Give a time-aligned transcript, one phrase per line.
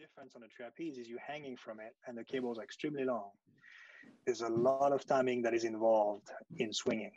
[0.00, 3.28] difference on the trapeze is you're hanging from it and the cable is extremely long.
[4.24, 7.12] There's a lot of timing that is involved in swinging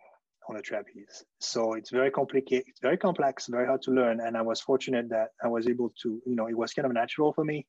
[0.49, 1.23] on the trapeze.
[1.39, 4.19] So it's very complicated, it's very complex, very hard to learn.
[4.19, 6.91] And I was fortunate that I was able to, you know, it was kind of
[6.91, 7.65] natural for me.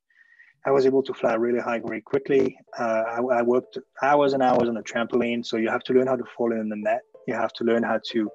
[0.66, 2.58] I was able to fly really high very quickly.
[2.76, 5.46] Uh, I, I, worked hours and hours on the trampoline.
[5.46, 7.02] So you have to learn how to fall in the net.
[7.28, 8.30] You have to learn how to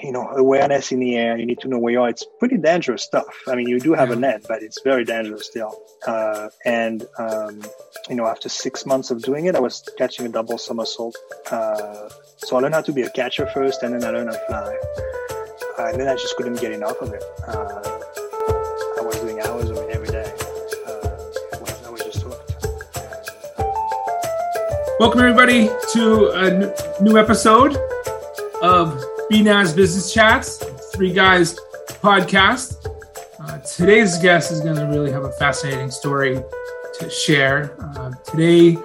[0.00, 2.08] you know awareness in the air you need to know where you are.
[2.08, 3.26] It's pretty dangerous stuff.
[3.46, 5.78] I mean you do have a net but it's very dangerous still.
[6.06, 7.62] Uh, and um,
[8.08, 11.16] you know after six months of doing it i was catching a double somersault.
[11.50, 12.08] Uh,
[12.38, 14.46] so i learned how to be a catcher first and then i learned how to
[14.46, 14.76] fly.
[15.78, 17.22] Uh, and then i just couldn't get enough of it.
[17.46, 18.00] Uh,
[18.98, 20.32] i was doing hours of it every day.
[20.86, 21.08] Uh,
[21.86, 22.66] I was, just hooked.
[24.98, 27.76] Welcome everybody to a n- new episode
[28.62, 30.62] of BNAS Business Chats,
[30.94, 31.58] Three Guys
[32.02, 32.86] podcast.
[33.40, 36.42] Uh, today's guest is going to really have a fascinating story
[36.98, 37.76] to share.
[37.80, 38.76] Uh, today,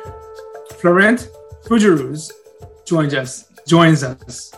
[0.79, 1.29] Florent
[1.65, 2.31] Fougerouz
[2.85, 3.51] joins us.
[3.67, 4.53] Joins us.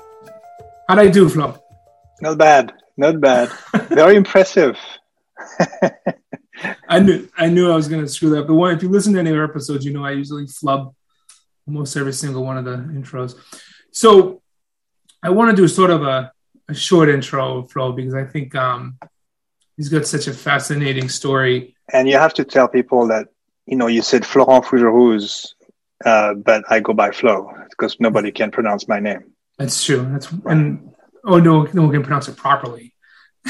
[0.88, 1.58] How'd I do, Flo?
[2.22, 2.74] Not bad.
[2.98, 3.50] Not bad.
[3.90, 4.78] Very impressive.
[6.90, 8.48] I knew I knew I was going to screw that up.
[8.48, 10.94] But one, if you listen to any of our episodes, you know I usually flub
[11.68, 13.36] almost every single one of the intros.
[13.92, 14.42] So
[15.22, 16.32] I want to do sort of a,
[16.68, 18.98] a short intro, Flo, because I think um,
[19.76, 21.76] he's got such a fascinating story.
[21.92, 23.28] And you have to tell people that,
[23.66, 25.54] you know, you said Florent Fougerouz,
[26.06, 29.34] uh, but I go by Flo because nobody can pronounce my name.
[29.58, 30.08] That's true.
[30.12, 30.94] That's and
[31.26, 32.94] oh no, no one can pronounce it properly.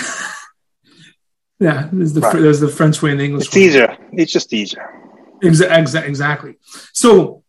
[1.59, 2.39] yeah, there's the right.
[2.41, 3.47] there's the French way and the English.
[3.47, 3.61] It's way.
[3.61, 3.97] easier.
[4.13, 4.89] It's just easier.
[5.43, 6.57] Exa- exa- exactly.
[6.93, 7.43] So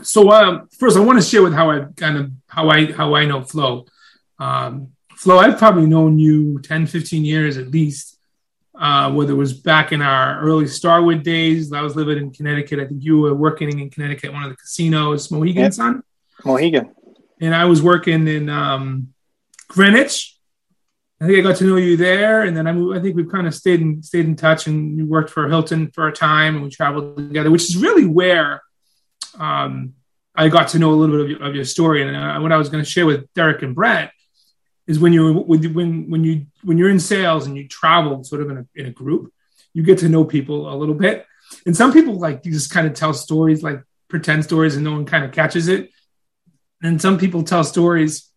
[0.00, 3.14] so um, first, I want to share with how I kind of how I how
[3.14, 3.86] I know Flo.
[4.38, 8.18] Um, Flo, I've probably known you 10, 15 years at least.
[8.74, 12.80] Uh, whether it was back in our early Starwood days, I was living in Connecticut.
[12.80, 15.74] I think you were working in Connecticut, one of the casinos, Mohegan yep.
[15.74, 16.02] Sun.
[16.44, 16.90] Mohegan.
[17.40, 19.12] And I was working in um,
[19.68, 20.36] Greenwich.
[21.20, 23.30] I think I got to know you there, and then I, moved, I think we've
[23.30, 24.66] kind of stayed in stayed in touch.
[24.66, 28.06] And you worked for Hilton for a time, and we traveled together, which is really
[28.06, 28.62] where
[29.38, 29.94] um,
[30.34, 32.02] I got to know a little bit of your, of your story.
[32.02, 34.12] And uh, what I was going to share with Derek and Brett
[34.86, 38.50] is when you when when you when you're in sales and you travel sort of
[38.50, 39.32] in a, in a group,
[39.72, 41.26] you get to know people a little bit.
[41.66, 44.92] And some people like you just kind of tell stories, like pretend stories, and no
[44.92, 45.90] one kind of catches it.
[46.82, 48.28] And some people tell stories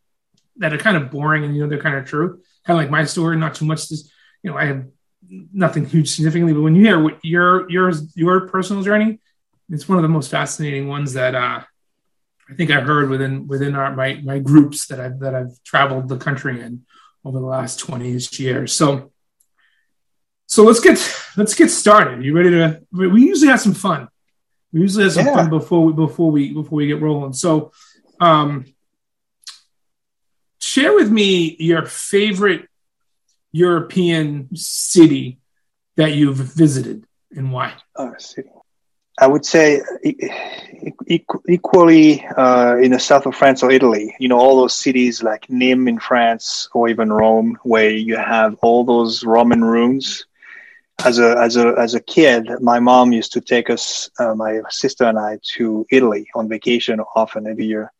[0.57, 2.41] that are kind of boring and you know they're kind of true.
[2.65, 3.89] Kind of like my story, not too much.
[3.89, 4.11] Just
[4.43, 4.85] you know, I have
[5.29, 9.19] nothing huge significantly, but when you hear what your your your personal journey,
[9.69, 11.61] it's one of the most fascinating ones that uh,
[12.49, 16.07] I think I heard within within our my my groups that I've that I've traveled
[16.07, 16.85] the country in
[17.23, 18.73] over the last 20 years.
[18.73, 19.11] So
[20.45, 20.99] so let's get
[21.37, 22.23] let's get started.
[22.23, 24.07] You ready to we usually have some fun.
[24.71, 25.35] We usually have some yeah.
[25.35, 27.33] fun before we before we before we get rolling.
[27.33, 27.71] So
[28.19, 28.65] um
[30.59, 32.67] share with me your favorite
[33.51, 35.39] European city
[35.95, 37.73] that you've visited and why.
[37.95, 38.49] Oh, city.
[39.17, 39.81] I would say
[41.07, 44.13] equally uh, in the south of France or Italy.
[44.19, 48.55] You know, all those cities like Nîmes in France or even Rome, where you have
[48.61, 50.25] all those Roman ruins.
[51.03, 54.61] As a as a as a kid, my mom used to take us, uh, my
[54.69, 57.91] sister and I, to Italy on vacation often every year,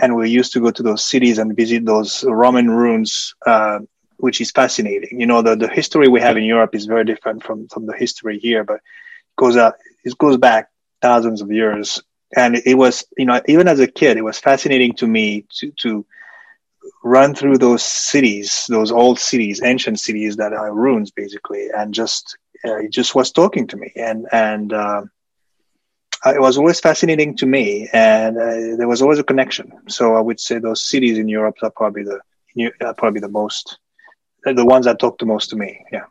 [0.00, 3.34] and we used to go to those cities and visit those Roman ruins.
[3.46, 3.80] Uh,
[4.18, 5.20] which is fascinating.
[5.20, 7.92] You know, the, the history we have in Europe is very different from, from the
[7.92, 8.80] history here, but
[9.36, 10.68] goes out it goes back
[11.02, 12.02] thousands of years.
[12.36, 15.70] And it was you know even as a kid it was fascinating to me to
[15.82, 16.06] to
[17.02, 22.36] run through those cities those old cities ancient cities that are ruins basically and just
[22.64, 23.92] uh, it just was talking to me.
[23.94, 25.02] And and uh,
[26.26, 27.88] it was always fascinating to me.
[27.92, 29.70] And uh, there was always a connection.
[29.88, 32.18] So i would say those cities in europe are probably the
[32.80, 33.78] are probably the most
[34.44, 35.84] the ones that talk the most to me.
[35.90, 36.06] Yeah.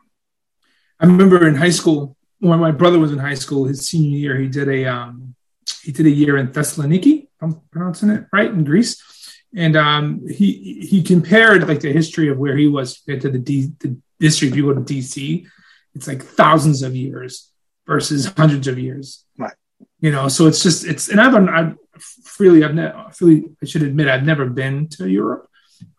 [1.00, 4.36] I remember in high school when my brother was in high school, his senior year,
[4.36, 5.34] he did a um,
[5.82, 7.28] he did a year in Thessaloniki.
[7.40, 9.02] I'm pronouncing it right in Greece,
[9.56, 13.38] and um, he he compared like the history of where he was compared to the,
[13.38, 14.48] D, the history.
[14.48, 15.46] If you go to DC,
[15.94, 17.50] it's like thousands of years
[17.86, 19.24] versus hundreds of years.
[19.38, 19.54] Right.
[20.00, 21.76] You know, so it's just it's and I've I've
[22.24, 25.48] freely I've never freely I should admit I've never been to Europe.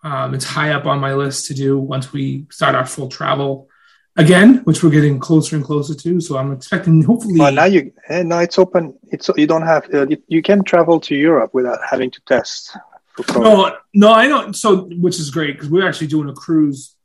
[0.03, 3.67] Um, it's high up on my list to do once we start our full travel
[4.15, 6.21] again, which we're getting closer and closer to.
[6.21, 7.39] So I'm expecting hopefully.
[7.39, 8.97] Well, now you eh, now it's open.
[9.11, 12.77] It's you don't have uh, you can travel to Europe without having to test.
[13.33, 14.55] No, no, I don't.
[14.55, 16.95] So which is great because we're actually doing a cruise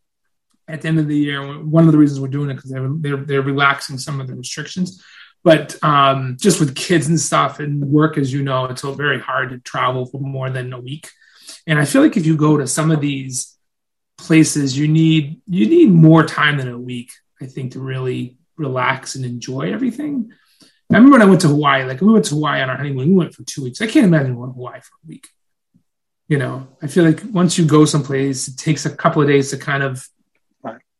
[0.70, 1.42] at the end of the year.
[1.62, 4.34] One of the reasons we're doing it because they're, they're, they're relaxing some of the
[4.34, 5.02] restrictions.
[5.42, 9.50] But um, just with kids and stuff and work, as you know, it's very hard
[9.50, 11.08] to travel for more than a week.
[11.66, 13.56] And I feel like if you go to some of these
[14.20, 17.10] places, you need you need more time than a week.
[17.40, 20.32] I think to really relax and enjoy everything.
[20.62, 23.10] I remember when I went to Hawaii, like we went to Hawaii on our honeymoon,
[23.10, 23.80] we went for two weeks.
[23.80, 25.28] I can't imagine going to Hawaii for a week.
[26.28, 29.50] You know, I feel like once you go someplace, it takes a couple of days
[29.50, 30.06] to kind of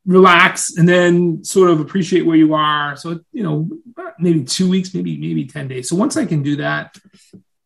[0.06, 2.96] relax and then sort of appreciate where you are.
[2.96, 3.68] So, you know,
[4.18, 5.88] maybe two weeks, maybe, maybe 10 days.
[5.88, 6.96] So once I can do that,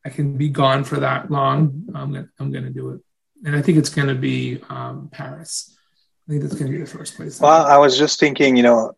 [0.05, 1.89] I can be gone for that long.
[1.95, 3.01] I'm to, I'm going to do it.
[3.45, 5.77] And I think it's going to be um, Paris.
[6.27, 7.39] I think that's going to be the first place.
[7.39, 8.97] Well, I was just thinking, you know,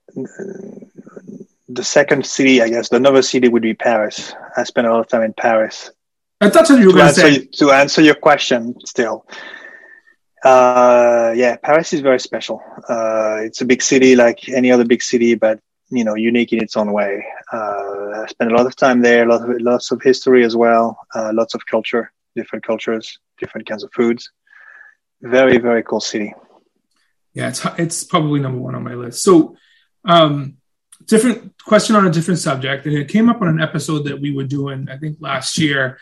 [1.68, 4.32] the second city, I guess, the another city would be Paris.
[4.56, 5.90] I spent a lot of time in Paris.
[6.40, 7.38] I thought you were going to say.
[7.44, 9.26] to answer your question still.
[10.44, 12.62] Uh, yeah, Paris is very special.
[12.88, 15.58] Uh, it's a big city like any other big city, but
[15.90, 17.24] you know, unique in its own way.
[17.52, 20.98] Uh, I spent a lot of time there, lots of lots of history as well,
[21.16, 24.30] uh, lots of culture, different cultures, different kinds of foods.
[25.22, 26.34] Very very cool city.
[27.34, 29.22] Yeah, it's it's probably number one on my list.
[29.22, 29.56] So,
[30.04, 30.56] um,
[31.04, 34.34] different question on a different subject, and it came up on an episode that we
[34.34, 35.98] were doing, I think last year,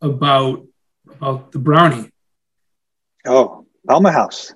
[0.00, 0.66] about
[1.10, 2.10] about the brownie.
[3.26, 4.54] Oh, Palmer House.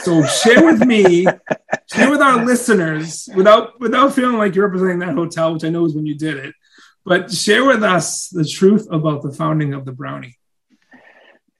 [0.00, 1.24] So share with me,
[1.92, 5.84] share with our listeners, without without feeling like you're representing that hotel, which I know
[5.84, 6.54] is when you did it,
[7.04, 10.36] but share with us the truth about the founding of the brownie.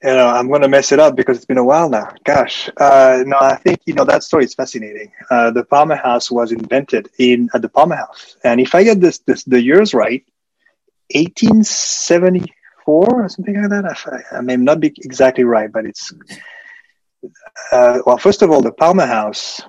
[0.03, 2.13] You know, I'm going to mess it up because it's been a while now.
[2.25, 5.13] Gosh, uh, no, I think you know that story is fascinating.
[5.31, 9.01] Uh, the Palmer House was invented in at the Palmer House, and if I get
[9.01, 10.25] this, this the years right,
[11.15, 12.53] 1874
[12.87, 13.85] or something like that.
[14.33, 16.13] I, I, may not be exactly right, but it's
[17.71, 18.19] uh, well.
[18.19, 19.61] First of all, the Palmer House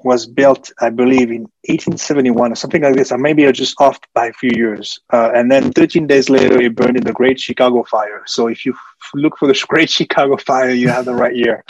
[0.00, 3.10] was built, I believe, in 1871 or something like this.
[3.10, 4.98] Or maybe I just off by a few years.
[5.12, 8.22] Uh, and then 13 days later, it burned in the Great Chicago Fire.
[8.26, 11.64] So if you f- look for the Great Chicago Fire, you have the right year.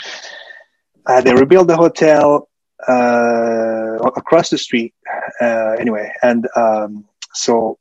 [1.05, 2.49] Uh, they rebuilt the hotel
[2.87, 4.93] uh, across the street.
[5.41, 7.79] Uh, anyway, and um, so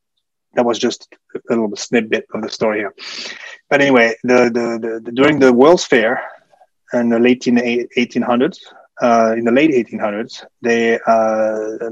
[0.55, 2.95] that was just a little snippet of the story here.
[3.69, 6.23] But anyway, the, the, the during the World's Fair
[6.95, 8.59] in the late 1800s,
[9.01, 11.91] uh, in the late 1800s, they uh,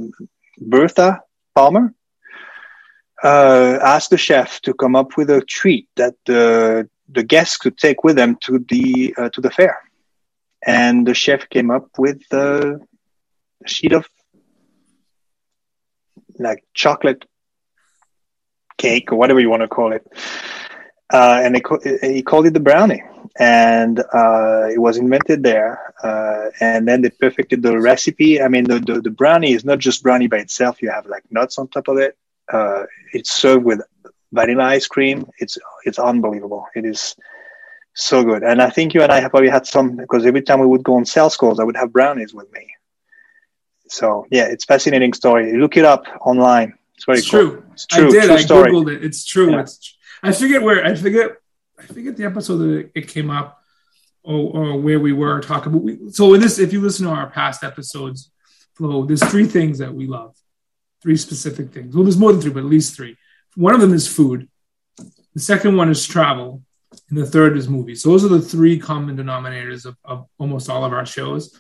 [0.58, 1.20] Bertha
[1.55, 1.94] Palmer
[3.23, 7.79] uh, asked the chef to come up with a treat that the the guests could
[7.79, 9.79] take with them to the uh, to the fair,
[10.67, 12.81] and the chef came up with a
[13.67, 14.09] sheet of
[16.38, 17.25] like chocolate
[18.76, 20.06] cake or whatever you want to call it.
[21.12, 21.55] Uh, and
[22.03, 23.03] he called it the brownie,
[23.38, 25.94] and uh, it was invented there.
[26.03, 28.43] Uh, and then they perfected the recipe.
[28.43, 30.82] I mean, the, the, the brownie is not just brownie by itself.
[30.82, 32.17] You have like nuts on top of it.
[32.53, 33.81] Uh, it's served with
[34.32, 35.26] vanilla ice cream.
[35.38, 36.67] It's it's unbelievable.
[36.75, 37.17] It is
[37.94, 38.43] so good.
[38.43, 40.85] And I think you and I have probably had some because every time we would
[40.85, 42.67] go on sales calls, I would have brownies with me.
[43.88, 45.56] So yeah, it's fascinating story.
[45.56, 46.76] Look it up online.
[46.97, 47.50] It's very it's cool.
[47.50, 47.64] true.
[47.73, 48.09] It's true.
[48.09, 48.25] I did.
[48.25, 48.73] True I story.
[48.73, 49.05] googled it.
[49.05, 49.50] It's true.
[49.52, 49.61] Yeah.
[49.61, 49.96] It's.
[50.23, 50.85] I forget where.
[50.85, 51.33] I forget.
[51.79, 53.61] I forget the episode that it came up,
[54.23, 55.73] or, or where we were talking.
[55.73, 58.31] But we, so in this, if you listen to our past episodes,
[58.75, 60.35] Flo, there's three things that we love.
[61.03, 61.95] Three specific things.
[61.95, 63.17] Well, there's more than three, but at least three.
[63.57, 64.49] One of them is food.
[65.35, 66.62] The second one is travel,
[67.11, 68.02] and the third is movies.
[68.02, 71.55] So those are the three common denominators of, of almost all of our shows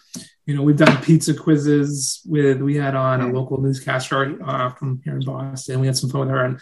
[0.46, 3.34] you know, we've done pizza quizzes with, we had on a mm.
[3.34, 5.80] local newscaster uh, from here in Boston.
[5.80, 6.60] We had some fun with her on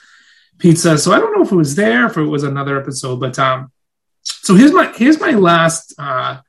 [0.58, 0.96] pizza.
[0.98, 3.72] So I don't know if it was there, if it was another episode, but um,
[4.22, 6.40] so here's my, here's my last, uh,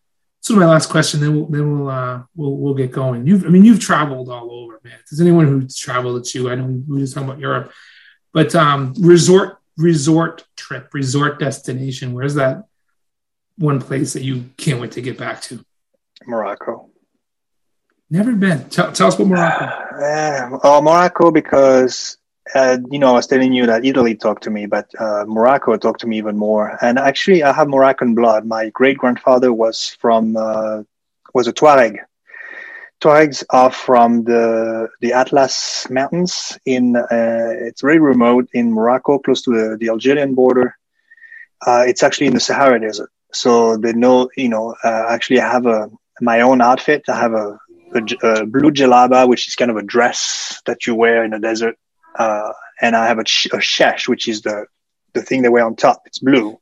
[0.41, 3.25] so my last question, then we'll, then we'll, uh, we'll, we'll get going.
[3.25, 5.00] You've, I mean, you've traveled all over, man.
[5.09, 7.71] Does anyone who's traveled with you, I know we were just talking about Europe,
[8.31, 12.63] but um, resort, resort trip, resort destination, where's that
[13.57, 15.65] one place that you can't wait to get back to?
[16.27, 16.89] Morocco.
[18.09, 18.69] Never been.
[18.69, 19.81] Tell, tell us about Morocco.
[19.95, 22.17] Uh, oh, Morocco, because
[22.53, 25.75] uh, you know, I was telling you that Italy talked to me, but uh, Morocco
[25.77, 26.77] talked to me even more.
[26.81, 28.45] And actually, I have Moroccan blood.
[28.45, 30.83] My great grandfather was from uh,
[31.33, 31.97] was a Tuareg.
[33.01, 36.57] Tuaregs are from the the Atlas Mountains.
[36.65, 40.77] In uh, it's very remote in Morocco, close to the, the Algerian border.
[41.65, 44.29] Uh, it's actually in the Sahara Desert, so they know.
[44.37, 45.89] You know, actually, I have a
[46.21, 47.03] my own outfit.
[47.09, 47.59] I have a
[47.95, 51.39] a, a, blue jalaba, which is kind of a dress that you wear in the
[51.39, 51.77] desert.
[52.17, 54.65] Uh, and I have a, a shesh, which is the,
[55.13, 56.03] the thing they wear on top.
[56.05, 56.60] It's blue.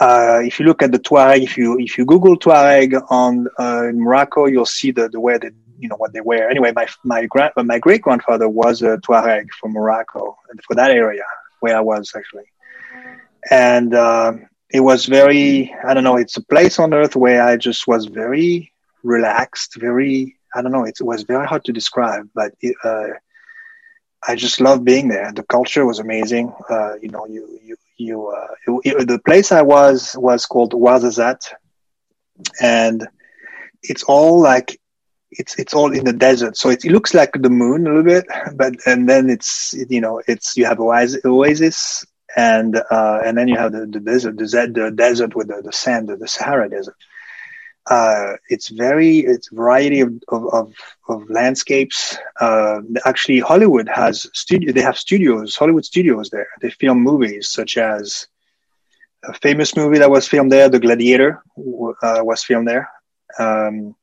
[0.00, 3.88] uh, if you look at the Tuareg, if you if you Google Tuareg on uh,
[3.88, 6.48] in Morocco, you'll see the the way that you know what they wear.
[6.50, 10.36] Anyway, my my grand my great grandfather was a Tuareg from Morocco
[10.66, 11.24] for that area
[11.60, 12.44] where I was actually,
[13.50, 14.32] and uh,
[14.70, 16.16] it was very I don't know.
[16.16, 20.84] It's a place on earth where I just was very relaxed, very I don't know.
[20.84, 23.08] It was very hard to describe, but it, uh,
[24.26, 25.32] I just loved being there.
[25.32, 26.52] The culture was amazing.
[26.68, 31.52] Uh, you know, you you you uh, it, the place I was was called Ouarzazate,
[32.60, 33.06] and
[33.82, 34.80] it's all like
[35.30, 38.02] it's it's all in the desert, so it, it, looks like the moon a little
[38.02, 42.04] bit, but and then it's you know it's you have oasis, oasis
[42.36, 45.72] and uh, and then you have the, the desert, the, the desert with the, the
[45.72, 46.96] sand, the Sahara desert.
[47.88, 50.74] Uh, it's very it's variety of of, of,
[51.08, 52.18] of landscapes.
[52.40, 54.72] Uh, actually, Hollywood has studio.
[54.72, 56.48] They have studios, Hollywood studios there.
[56.60, 58.26] They film movies such as
[59.24, 62.90] a famous movie that was filmed there, The Gladiator, uh, was filmed there.
[63.38, 63.94] Um,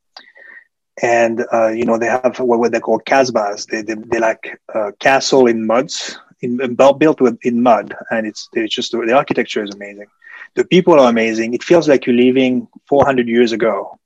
[1.01, 3.68] and uh, you know they have what they call kasbahs.
[3.68, 8.50] They they, they like uh, castle in muds, in, built with in mud, and it's
[8.54, 10.08] it's just the architecture is amazing
[10.56, 11.54] the people are amazing.
[11.54, 14.00] It feels like you're living 400 years ago.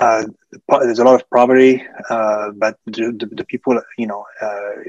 [0.00, 0.24] Uh,
[0.68, 4.82] there's a lot of poverty, uh, but the, the, the, people, you know, uh,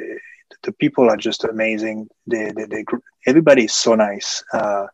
[0.63, 2.09] the people are just amazing.
[2.27, 2.85] They, they, they
[3.25, 4.43] everybody is so nice.
[4.53, 4.85] Uh,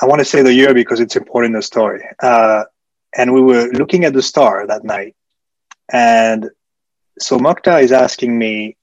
[0.00, 2.04] I want to say the year because it's important in the story.
[2.22, 2.64] Uh,
[3.16, 5.16] and we were looking at the star that night.
[5.90, 6.50] And
[7.18, 8.76] so Mokhtar is asking me,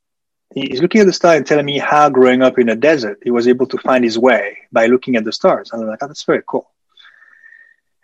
[0.53, 3.32] he's looking at the star and telling me how growing up in a desert, he
[3.32, 5.72] was able to find his way by looking at the stars.
[5.72, 6.70] And I'm like, oh, that's very cool.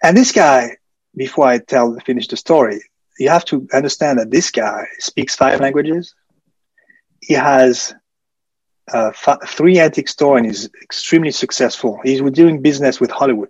[0.03, 0.77] And this guy,
[1.15, 2.81] before I tell, finish the story,
[3.21, 6.15] you have to understand that this guy speaks five languages.
[7.21, 7.93] He has
[8.91, 11.99] uh, f- three antique store and is extremely successful.
[12.03, 13.49] He's doing business with Hollywood.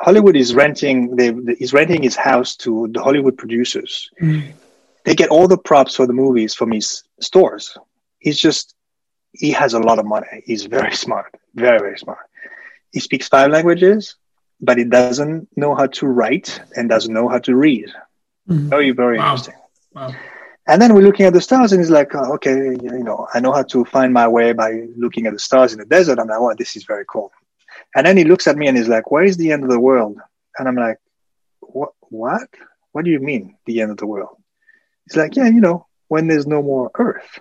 [0.00, 1.16] Hollywood is renting.
[1.16, 4.08] They, he's renting his house to the Hollywood producers.
[4.22, 4.52] Mm.
[5.04, 7.76] They get all the props for the movies from his stores.
[8.20, 8.74] He's just
[9.32, 10.42] he has a lot of money.
[10.46, 12.24] He's very smart, very very smart.
[12.90, 14.16] He speaks five languages,
[14.62, 17.90] but he doesn't know how to write and doesn't know how to read.
[18.50, 18.68] Mm-hmm.
[18.68, 19.30] Very, very wow.
[19.30, 19.54] interesting.
[19.94, 20.14] Wow.
[20.66, 23.40] And then we're looking at the stars, and it's like, oh, okay, you know, I
[23.40, 26.18] know how to find my way by looking at the stars in the desert.
[26.18, 27.32] I'm like, oh, this is very cool.
[27.94, 29.80] And then he looks at me and he's like, where is the end of the
[29.80, 30.18] world?
[30.58, 30.98] And I'm like,
[31.60, 31.90] what?
[32.08, 32.48] What?
[32.92, 34.36] What do you mean, the end of the world?
[35.06, 37.40] He's like, yeah, you know, when there's no more Earth.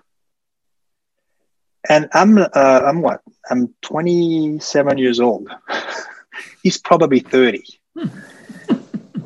[1.88, 3.22] And I'm, uh, I'm what?
[3.50, 5.50] I'm 27 years old.
[6.64, 7.64] He's probably 30.
[7.96, 8.08] Hmm.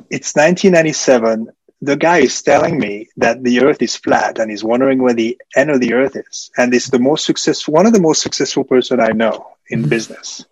[0.09, 1.49] it's 1997
[1.83, 5.37] the guy is telling me that the earth is flat and he's wondering where the
[5.53, 6.49] end of the earth is.
[6.55, 9.89] And it's the most successful one of the most successful person i know in mm-hmm.
[9.89, 10.45] business.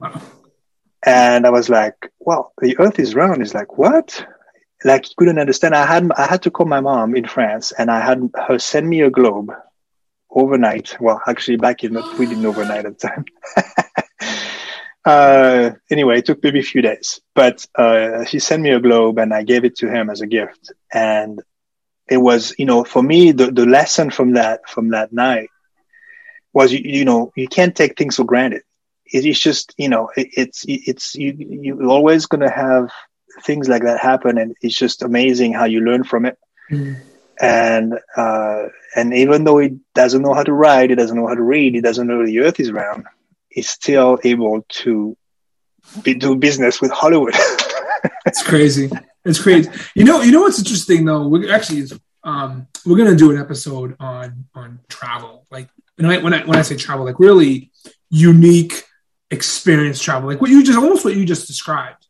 [0.00, 0.22] Wow.
[1.04, 3.38] and i was like well the earth is round.
[3.38, 4.24] He's like what?
[4.84, 5.74] Like he couldn't understand.
[5.74, 8.88] I had i had to call my mom in france and i had her send
[8.88, 9.50] me a globe
[10.30, 10.96] overnight.
[11.00, 13.24] Well actually back in the we didn't overnight at the time
[15.04, 19.18] Uh, anyway, it took maybe a few days, but uh, he sent me a globe
[19.18, 20.72] and I gave it to him as a gift.
[20.92, 21.40] And
[22.08, 25.48] it was, you know, for me, the, the lesson from that, from that night
[26.52, 28.62] was, you, you know, you can't take things for granted.
[29.06, 32.90] It, it's just, you know, it, it's, it's, you, you're always going to have
[33.44, 34.36] things like that happen.
[34.36, 36.38] And it's just amazing how you learn from it.
[36.70, 36.96] Mm.
[37.40, 41.34] And, uh, and even though he doesn't know how to write, he doesn't know how
[41.34, 43.06] to read, he doesn't know the earth is round
[43.58, 45.16] is still able to
[46.02, 47.34] be, do business with Hollywood.
[48.26, 48.90] it's crazy.
[49.24, 49.70] It's crazy.
[49.94, 51.26] You know, you know what's interesting though?
[51.28, 51.84] We actually
[52.24, 55.46] um, we're gonna do an episode on on travel.
[55.50, 57.70] Like when I when I when I say travel, like really
[58.10, 58.84] unique
[59.30, 62.06] experience travel, like what you just almost what you just described.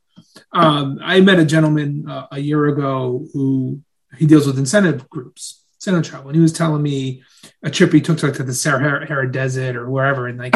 [0.53, 3.81] Um, I met a gentleman uh, a year ago who
[4.17, 7.23] he deals with incentive groups, sailing travel, and he was telling me
[7.63, 10.55] a trip he took to, like, to the Sahara Desert or wherever, and like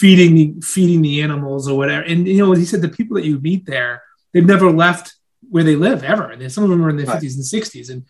[0.00, 2.02] feeding the feeding the animals or whatever.
[2.02, 4.02] And you know, he said the people that you meet there,
[4.32, 5.14] they've never left
[5.50, 6.30] where they live ever.
[6.30, 8.06] And some of them are in their fifties and sixties, and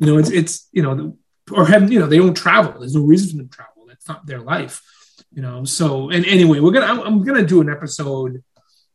[0.00, 1.18] you know, it's it's you know,
[1.52, 2.80] or have you know, they don't travel.
[2.80, 3.84] There's no reason for them to travel.
[3.86, 4.80] That's not their life,
[5.34, 5.64] you know.
[5.64, 8.42] So, and anyway, we're gonna I'm, I'm gonna do an episode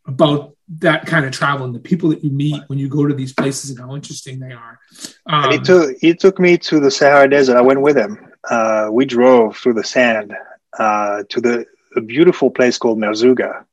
[0.08, 3.14] about that kind of travel and the people that you meet when you go to
[3.14, 4.80] these places and how interesting they are.
[5.28, 7.58] Um, and he took he took me to the Sahara Desert.
[7.58, 8.34] I went with him.
[8.50, 10.34] Uh, we drove through the sand
[10.80, 11.66] uh, to the
[11.96, 13.66] a beautiful place called Merzouga.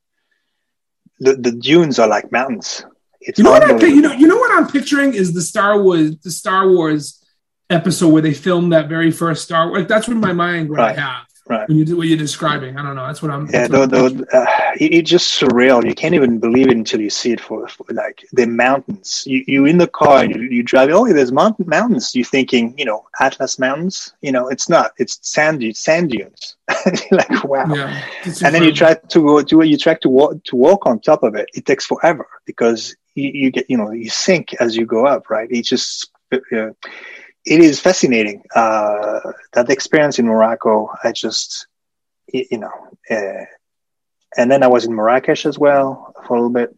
[1.20, 2.84] The the dunes are like mountains.
[3.20, 5.80] It's you know what I you know you know what I'm picturing is the Star
[5.80, 7.24] Wars the Star Wars
[7.70, 9.80] episode where they filmed that very first Star Wars.
[9.80, 10.96] Like, that's in my mind what right.
[10.96, 11.68] I have right.
[11.68, 12.76] when you do what you're describing.
[12.76, 13.06] I don't know.
[13.06, 13.48] That's what I'm.
[13.50, 14.46] Yeah, though, though, uh,
[14.78, 15.84] it, it's just surreal.
[15.84, 19.24] You can't even believe it until you see it for, for like the mountains.
[19.26, 20.90] You you in the car, you, you drive.
[20.90, 22.14] Oh, there's mountain mountains.
[22.14, 24.12] You're thinking, you know, Atlas Mountains.
[24.22, 24.92] You know, it's not.
[24.98, 26.56] It's sand sand dunes.
[27.10, 27.72] like wow.
[27.72, 28.02] Yeah,
[28.44, 31.22] and then you try to go do you try to walk to walk on top
[31.22, 31.48] of it.
[31.54, 35.30] It takes forever because you, you get you know you sink as you go up.
[35.30, 35.48] Right.
[35.50, 36.10] It's just.
[36.32, 36.70] Uh,
[37.46, 38.42] it is fascinating.
[38.54, 39.20] Uh,
[39.52, 41.68] that experience in Morocco, I just,
[42.26, 42.72] you know,
[43.08, 43.44] uh,
[44.36, 46.76] and then I was in Marrakesh as well for a little bit,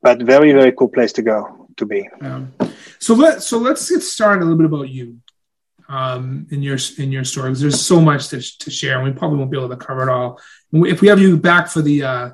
[0.00, 2.08] but very, very cool place to go to be.
[2.22, 2.54] Um,
[2.98, 5.18] so let so let's get started a little bit about you
[5.88, 9.38] um, in your in your story there's so much to, to share, and we probably
[9.38, 10.40] won't be able to cover it all.
[10.72, 12.30] If we have you back for the uh,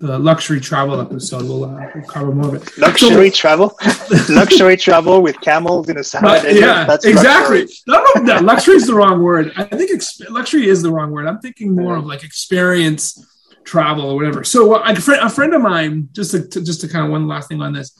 [0.00, 1.42] the luxury travel episode.
[1.42, 2.78] We'll, uh, we'll cover more of it.
[2.78, 3.78] Luxury so, travel,
[4.30, 6.60] luxury travel with camels in a Sahara desert.
[6.60, 7.68] Yeah, That's exactly.
[7.86, 9.52] No, no, no, luxury is the wrong word.
[9.56, 11.26] I think exp- luxury is the wrong word.
[11.26, 13.22] I'm thinking more of like experience
[13.64, 14.42] travel or whatever.
[14.42, 17.10] So uh, a, friend, a friend of mine, just to, to, just to kind of
[17.10, 17.92] one last thing on this,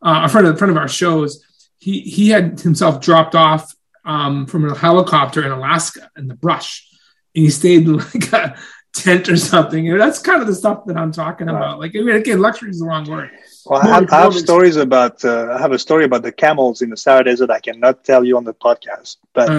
[0.00, 1.44] uh, a friend of a friend of our shows,
[1.78, 3.74] he he had himself dropped off
[4.04, 6.88] um, from a helicopter in Alaska in the brush,
[7.34, 8.56] and he stayed in like a
[8.94, 9.84] tent or something.
[9.84, 11.78] You know, that's kind of the stuff that I'm talking about.
[11.78, 13.30] Like I mean, again, luxury is the wrong word.
[13.66, 15.24] Well, I have, I have stories about.
[15.24, 17.50] Uh, I have a story about the camels in the Sahara Desert.
[17.50, 19.58] I cannot tell you on the podcast, but uh,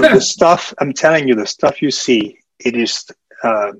[0.00, 3.06] the, the, stuff I'm telling you, the stuff you see, it is.
[3.42, 3.72] Uh,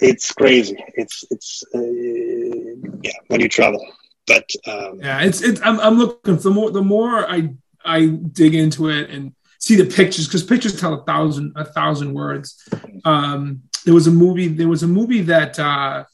[0.00, 0.82] it's crazy.
[0.94, 3.84] It's it's uh, yeah when you travel,
[4.26, 5.60] but um, yeah, it's it's.
[5.62, 6.36] I'm, I'm looking.
[6.36, 10.78] The more the more I I dig into it and see the pictures because pictures
[10.78, 12.62] tell a thousand a thousand words.
[13.04, 14.48] Um, there was a movie.
[14.48, 16.04] There was a movie that uh,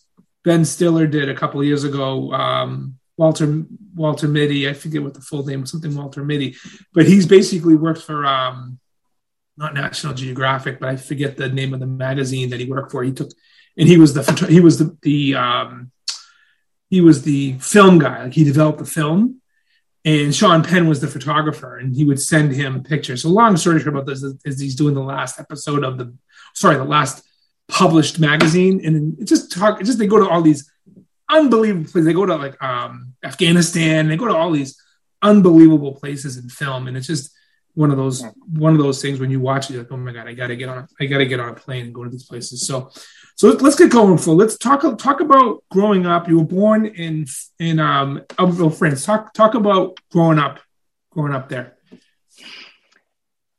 [0.44, 2.32] Ben Stiller did a couple years ago.
[2.32, 4.68] Um, Walter Walter Mitty.
[4.68, 5.72] I forget what the full name was.
[5.72, 6.54] Something Walter Mitty,
[6.94, 8.78] but he's basically worked for um,
[9.56, 13.02] not National Geographic, but I forget the name of the magazine that he worked for.
[13.02, 13.30] He took
[13.76, 15.90] and he was the he was the the um,
[16.88, 18.24] he was the film guy.
[18.24, 19.39] Like he developed the film
[20.04, 23.22] and Sean Penn was the photographer, and he would send him pictures.
[23.22, 26.14] So, long story short about this is, is he's doing the last episode of the,
[26.54, 27.22] sorry, the last
[27.68, 29.80] published magazine, and it just talk.
[29.80, 30.70] It just they go to all these
[31.28, 32.06] unbelievable places.
[32.06, 34.08] They go to like um, Afghanistan.
[34.08, 34.80] They go to all these
[35.22, 37.30] unbelievable places in film, and it's just
[37.74, 40.12] one of those one of those things when you watch it, you're like, oh my
[40.12, 42.10] god, I gotta get on, a, I gotta get on a plane and go to
[42.10, 42.66] these places.
[42.66, 42.90] So
[43.40, 44.36] so let's get going, Phil.
[44.36, 46.28] Let's talk talk about growing up.
[46.28, 47.24] You were born in
[47.58, 49.02] in um Albertville, France.
[49.02, 50.58] Talk talk about growing up,
[51.08, 51.78] growing up there.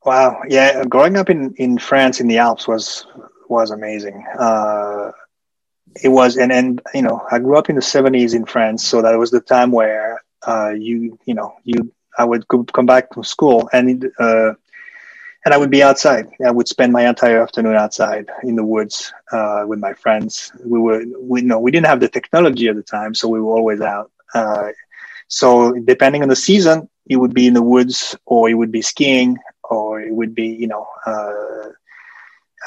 [0.05, 3.07] Wow, yeah, growing up in in France in the Alps was
[3.49, 4.23] was amazing.
[4.37, 5.13] Uh,
[6.03, 9.01] it was, and and you know, I grew up in the seventies in France, so
[9.01, 13.23] that was the time where uh, you you know you I would come back from
[13.23, 14.53] school and uh,
[15.43, 16.27] and I would be outside.
[16.45, 20.51] I would spend my entire afternoon outside in the woods uh, with my friends.
[20.63, 23.55] We were, we know, we didn't have the technology at the time, so we were
[23.55, 24.11] always out.
[24.33, 24.69] Uh,
[25.27, 28.81] so depending on the season, it would be in the woods, or it would be
[28.81, 30.87] skiing, or it would be, you know.
[31.05, 31.69] Uh,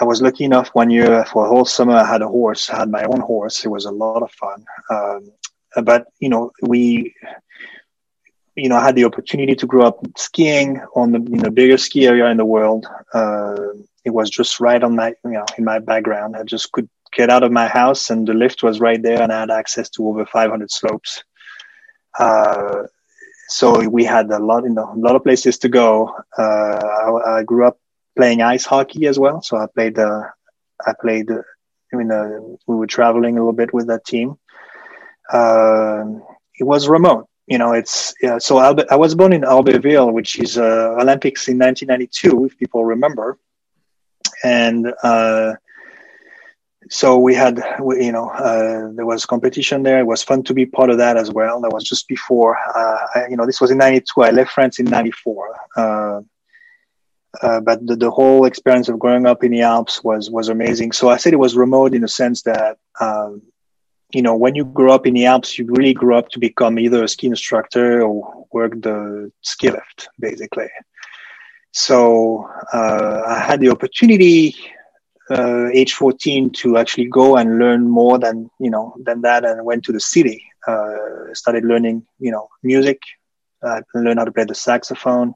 [0.00, 1.94] I was lucky enough one year for a whole summer.
[1.94, 2.68] I had a horse.
[2.68, 3.64] I had my own horse.
[3.64, 4.64] It was a lot of fun.
[4.90, 5.30] Um,
[5.84, 7.14] but you know, we
[8.56, 11.86] you know, I had the opportunity to grow up skiing on the you know, biggest
[11.86, 12.86] ski area in the world.
[13.12, 13.56] Uh,
[14.04, 16.36] it was just right on my, you know, in my background.
[16.36, 19.32] I just could get out of my house and the lift was right there and
[19.32, 21.24] I had access to over 500 slopes.
[22.18, 22.84] Uh,
[23.48, 26.14] so we had a lot, you know, a lot of places to go.
[26.38, 27.78] Uh, I, I, grew up
[28.16, 29.42] playing ice hockey as well.
[29.42, 30.22] So I played, uh,
[30.86, 34.38] I played, I mean, uh, we were traveling a little bit with that team.
[35.30, 36.04] Uh,
[36.58, 38.38] it was remote you know, it's yeah.
[38.38, 43.38] So I was born in Albertville, which is uh, Olympics in 1992, if people remember,
[44.42, 45.54] and uh,
[46.90, 50.00] so we had, you know, uh, there was competition there.
[50.00, 51.60] It was fun to be part of that as well.
[51.60, 54.22] That was just before, uh, I, you know, this was in '92.
[54.22, 55.56] I left France in '94.
[55.76, 56.20] Uh,
[57.42, 60.92] uh, but the, the whole experience of growing up in the Alps was was amazing.
[60.92, 63.42] So I said it was remote in the sense that um,
[64.14, 66.78] you know when you grow up in the Alps, you really grow up to become
[66.78, 70.68] either a ski instructor or work the ski lift, basically.
[71.72, 74.54] So uh, I had the opportunity,
[75.30, 79.64] uh, age 14, to actually go and learn more than you know than that, and
[79.64, 80.44] went to the city.
[80.66, 83.00] Uh, started learning, you know, music.
[83.94, 85.34] Learned how to play the saxophone.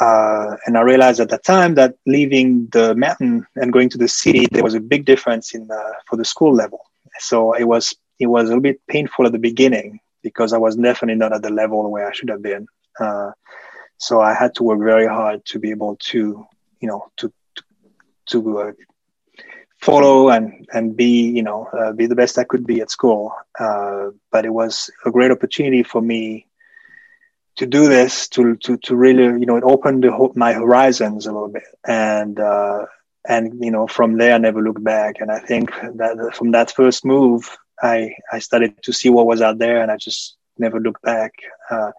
[0.00, 4.08] Uh, and I realized at that time that leaving the mountain and going to the
[4.08, 6.80] city, there was a big difference in uh, for the school level.
[7.18, 10.76] So it was it was a little bit painful at the beginning because I was
[10.76, 12.66] definitely not at the level where I should have been.
[12.98, 13.32] Uh,
[13.98, 16.46] so I had to work very hard to be able to,
[16.80, 17.62] you know, to to,
[18.30, 18.72] to uh,
[19.80, 23.32] follow and and be, you know, uh, be the best I could be at school.
[23.58, 26.46] Uh, but it was a great opportunity for me
[27.56, 31.48] to do this to to to really you know it opened my horizons a little
[31.48, 32.84] bit and uh,
[33.28, 36.70] and you know from there I never looked back and I think that from that
[36.70, 40.80] first move I I started to see what was out there and I just never
[40.80, 41.32] looked back.
[41.70, 41.92] Uh,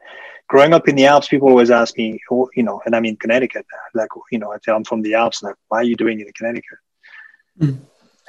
[0.48, 3.16] growing up in the Alps, people always ask me, oh, you know, and I'm in
[3.18, 3.66] Connecticut.
[3.94, 6.28] Like, you know, I tell them from the Alps, like, why are you doing it
[6.28, 6.80] in Connecticut?
[7.60, 7.80] Mm.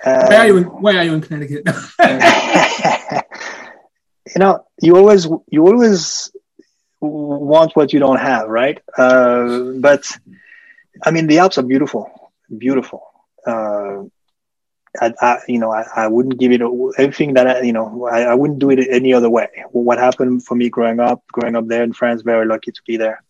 [0.05, 1.67] Uh, why are you in, why are you in Connecticut?
[4.27, 6.31] you know, you always you always
[7.01, 8.81] want what you don't have, right?
[8.97, 10.07] Uh, but
[11.03, 12.11] I mean, the Alps are beautiful,
[12.57, 13.03] beautiful.
[13.47, 14.05] Uh,
[15.01, 16.63] I, I, you know, I, I wouldn't give it
[16.97, 19.49] everything that I, you know, I, I wouldn't do it any other way.
[19.71, 22.97] What happened for me growing up, growing up there in France, very lucky to be
[22.97, 23.23] there.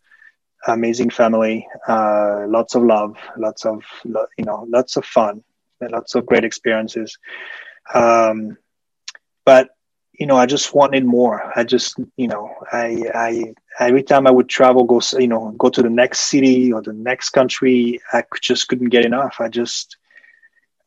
[0.66, 5.44] Amazing family, uh, lots of love, lots of, you know, lots of fun,
[5.80, 7.18] lots of great experiences.
[7.94, 8.56] Um,
[9.44, 9.70] but
[10.18, 11.52] you know, I just wanted more.
[11.56, 15.68] I just, you know, I, I, every time I would travel, go, you know, go
[15.68, 19.36] to the next city or the next country, I just couldn't get enough.
[19.38, 19.96] I just,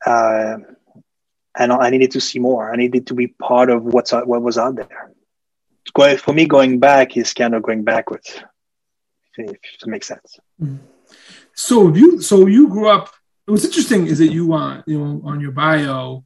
[0.06, 0.58] uh,
[1.58, 2.72] and I needed to see more.
[2.72, 5.12] I needed to be part of what's what was out there.
[5.94, 8.42] Going, For me, going back is kind of going backwards.
[9.38, 10.40] If it makes sense.
[10.62, 10.78] Mm-hmm.
[11.54, 13.14] So you, so you grew up.
[13.46, 16.26] What's interesting is that you, uh, you know, on your bio,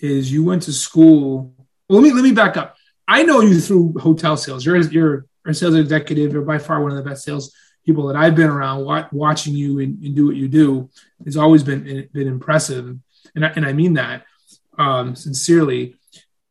[0.00, 1.53] is you went to school
[1.88, 2.76] well, let me let me back up.
[3.06, 4.64] I know you through hotel sales.
[4.64, 6.32] You're you're a sales executive.
[6.32, 8.84] You're by far one of the best sales people that I've been around.
[9.12, 10.88] Watching you and, and do what you do
[11.24, 12.96] has always been been impressive,
[13.34, 14.24] and I, and I mean that
[14.78, 15.96] um, sincerely.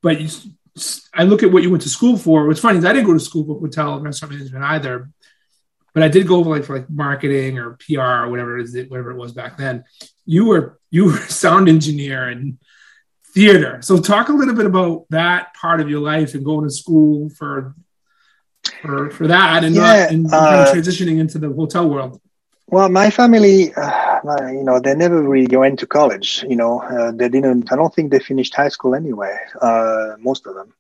[0.02, 0.30] But you,
[1.14, 2.48] I look at what you went to school for.
[2.48, 5.10] What's funny is I didn't go to school for hotel and restaurant management either,
[5.94, 8.90] but I did go over like for like marketing or PR or whatever it is,
[8.90, 9.84] whatever it was back then.
[10.26, 12.60] You were you were sound engineer and
[13.34, 13.82] theater.
[13.82, 17.30] So talk a little bit about that part of your life and going to school
[17.30, 17.76] for
[18.82, 22.22] for, for that and, yeah, not, and uh, kind of transitioning into the hotel world.
[22.68, 26.46] Well, my family, uh, you know, they never really went to college.
[26.48, 27.72] You know, uh, they didn't.
[27.72, 29.38] I don't think they finished high school anyway.
[29.62, 30.74] Uh, most of them.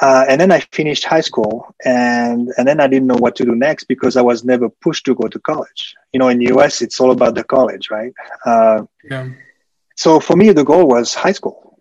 [0.00, 3.44] Uh, and then I finished high school, and and then I didn't know what to
[3.44, 5.94] do next because I was never pushed to go to college.
[6.14, 8.14] You know, in the U.S., it's all about the college, right?
[8.46, 9.28] Uh, yeah.
[9.96, 11.71] So for me, the goal was high school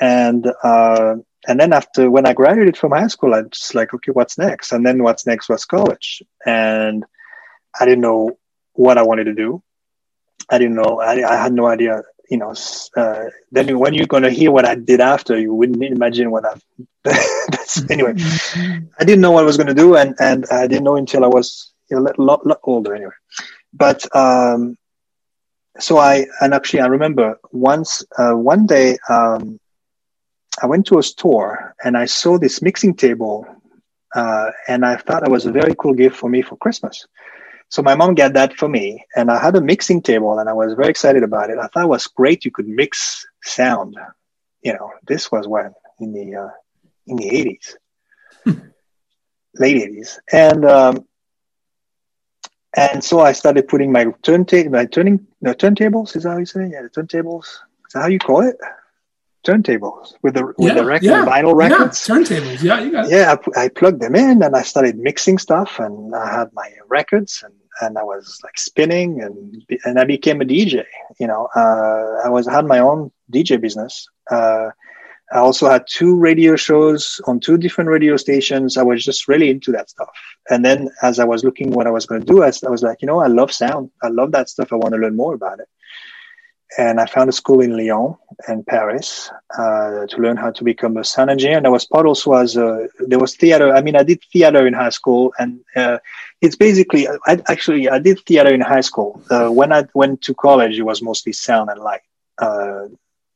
[0.00, 4.12] and uh, and then after when I graduated from high school, I just like, okay,
[4.12, 4.72] what's next?
[4.72, 7.04] And then what's next was college, and
[7.78, 8.38] I didn't know
[8.74, 9.62] what I wanted to do.
[10.50, 11.00] I didn't know.
[11.00, 12.02] I, I had no idea.
[12.30, 12.54] You know.
[12.96, 16.54] Uh, then when you're gonna hear what I did after, you wouldn't imagine what I.
[17.90, 18.14] anyway,
[18.98, 21.28] I didn't know what I was gonna do, and and I didn't know until I
[21.28, 22.94] was a lot, lot, lot older.
[22.94, 23.12] Anyway,
[23.72, 24.76] but um,
[25.78, 29.58] so I and actually I remember once uh, one day um,
[30.62, 33.46] I went to a store and I saw this mixing table,
[34.14, 37.06] uh, and I thought it was a very cool gift for me for Christmas.
[37.70, 40.54] So my mom got that for me, and I had a mixing table, and I
[40.54, 41.58] was very excited about it.
[41.58, 42.44] I thought it was great.
[42.44, 43.96] You could mix sound.
[44.62, 46.48] You know, this was when in the uh,
[47.06, 47.76] in the eighties,
[48.46, 51.06] late eighties, and um,
[52.74, 56.16] and so I started putting my turntable, my turning no, turntables.
[56.16, 56.64] Is that how you say?
[56.64, 57.44] it, Yeah, the turntables.
[57.44, 58.56] Is that how you call it?
[59.48, 62.08] Turntables with the with yeah, the record yeah, vinyl records.
[62.08, 62.62] Yeah, turntables.
[62.62, 63.08] Yeah, you got.
[63.08, 66.70] Yeah, I, I, plugged them in and I started mixing stuff and I had my
[66.88, 70.84] records and, and I was like spinning and and I became a DJ.
[71.18, 74.08] You know, uh, I was had my own DJ business.
[74.30, 74.70] Uh,
[75.32, 78.78] I also had two radio shows on two different radio stations.
[78.78, 80.08] I was just really into that stuff.
[80.48, 82.82] And then as I was looking what I was going to do, I, I was
[82.82, 83.90] like, you know, I love sound.
[84.02, 84.72] I love that stuff.
[84.72, 85.68] I want to learn more about it.
[86.76, 90.96] And I found a school in Lyon and Paris uh, to learn how to become
[90.96, 91.56] a sound engineer.
[91.56, 93.74] And that was part also as a, there was theater.
[93.74, 95.98] I mean, I did theater in high school, and uh,
[96.40, 99.22] it's basically I, actually I did theater in high school.
[99.30, 102.02] Uh, when I went to college, it was mostly sound and light.
[102.38, 102.88] Uh,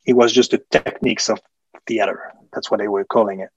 [0.05, 1.41] it was just the techniques of
[1.87, 2.33] theater.
[2.53, 3.49] That's what they were calling it.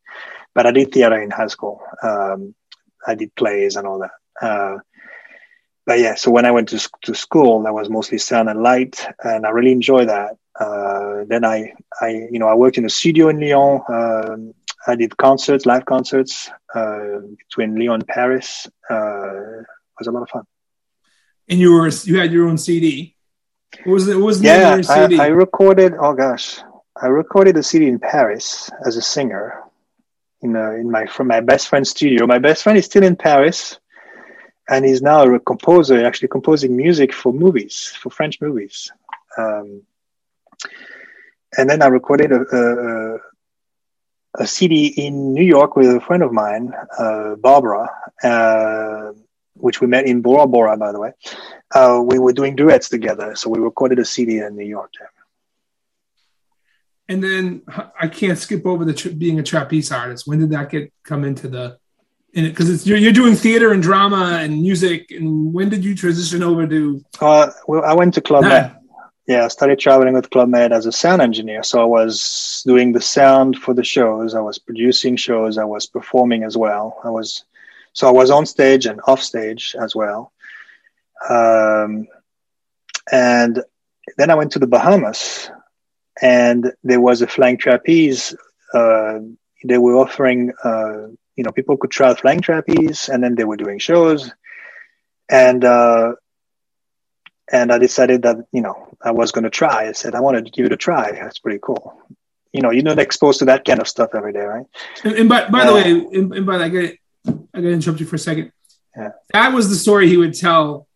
[0.55, 1.83] But I did theater in high school.
[2.03, 2.55] Um,
[3.07, 4.11] I did plays and all that
[4.41, 4.79] uh,
[5.87, 9.07] but yeah, so when I went to to school, that was mostly sound and light,
[9.23, 10.37] and I really enjoyed that.
[10.59, 13.83] Uh, then I, I, you know, I worked in a studio in Lyon.
[13.89, 14.55] Um,
[14.87, 18.67] I did concerts, live concerts uh, between Lyon and Paris.
[18.91, 20.45] Uh, it was a lot of fun.
[21.49, 23.15] And you were you had your own CD.
[23.85, 24.17] What was it?
[24.17, 25.95] Was yeah, I, I recorded.
[26.01, 26.59] Oh gosh,
[27.01, 29.63] I recorded a CD in Paris as a singer.
[30.43, 32.27] In a, in my from my best friend's studio.
[32.27, 33.79] My best friend is still in Paris
[34.69, 38.91] and he's now a composer, actually composing music for movies, for French movies.
[39.39, 39.83] Um,
[41.57, 43.19] and then I recorded a, a,
[44.43, 47.91] a, CD in New York with a friend of mine, uh, Barbara,
[48.23, 49.13] uh,
[49.55, 51.13] which we met in Bora Bora, by the way.
[51.75, 54.93] Uh, we were doing duets together, so we recorded a CD in New York.
[57.09, 57.63] And then
[58.01, 60.27] I can't skip over the being a trapeze artist.
[60.27, 61.79] When did that get come into the
[62.45, 65.11] because you're, you're doing theater and drama and music.
[65.11, 67.05] And when did you transition over to?
[67.21, 68.77] Uh, well, I went to Club Med.
[69.27, 71.63] Yeah, I started traveling with Club Med as a sound engineer.
[71.63, 74.35] So I was doing the sound for the shows.
[74.35, 75.59] I was producing shows.
[75.59, 77.01] I was performing as well.
[77.03, 77.45] I was,
[77.93, 80.33] so I was on stage and off stage as well.
[81.29, 82.07] Um,
[83.11, 83.63] and
[84.19, 85.51] then I went to the Bahamas,
[86.21, 88.37] and there was a flying trapeze.
[88.75, 89.21] Uh,
[89.65, 90.53] they were offering.
[90.63, 94.31] Uh, you know, people could try flying trapeze, and then they were doing shows,
[95.29, 96.15] and uh,
[97.53, 99.89] and I decided that you know I was going to try.
[99.89, 101.13] I said I wanted to give it a try.
[101.13, 102.01] That's pretty cool.
[102.53, 104.65] You know, you're not exposed to that kind of stuff every day, right?
[105.05, 106.95] And, and by, by uh, the way, and, and by the way, I got
[107.55, 108.53] I got to interrupt you for a second.
[108.97, 109.11] Yeah.
[109.33, 110.89] That was the story he would tell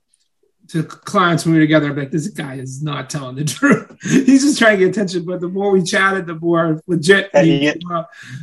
[0.71, 3.97] to clients when we were together, I'm like, this guy is not telling the truth.
[4.03, 5.25] He's just trying to get attention.
[5.25, 7.29] But the more we chatted, the more legit.
[7.37, 7.73] He,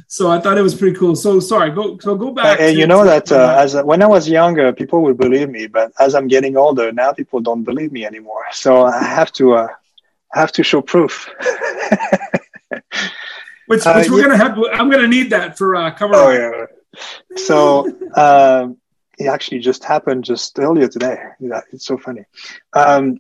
[0.08, 1.16] so I thought it was pretty cool.
[1.16, 2.60] So sorry, go so go back.
[2.60, 5.68] And to, you know that uh, as when I was younger, people would believe me,
[5.68, 8.44] but as I'm getting older, now people don't believe me anymore.
[8.52, 9.68] So I have to uh,
[10.34, 11.30] have to show proof.
[12.70, 12.82] which,
[13.68, 14.24] which uh, we're yeah.
[14.26, 14.58] gonna have.
[14.74, 16.16] I'm gonna need that for uh, cover.
[16.16, 16.66] Oh yeah.
[17.38, 18.76] So.
[19.18, 21.18] It actually just happened just earlier today.
[21.72, 22.26] It's so funny.
[22.74, 23.20] Um,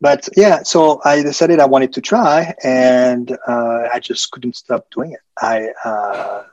[0.00, 4.86] but yeah, so I decided I wanted to try, and uh, I just couldn't stop
[4.90, 5.20] doing it.
[5.40, 6.44] I uh,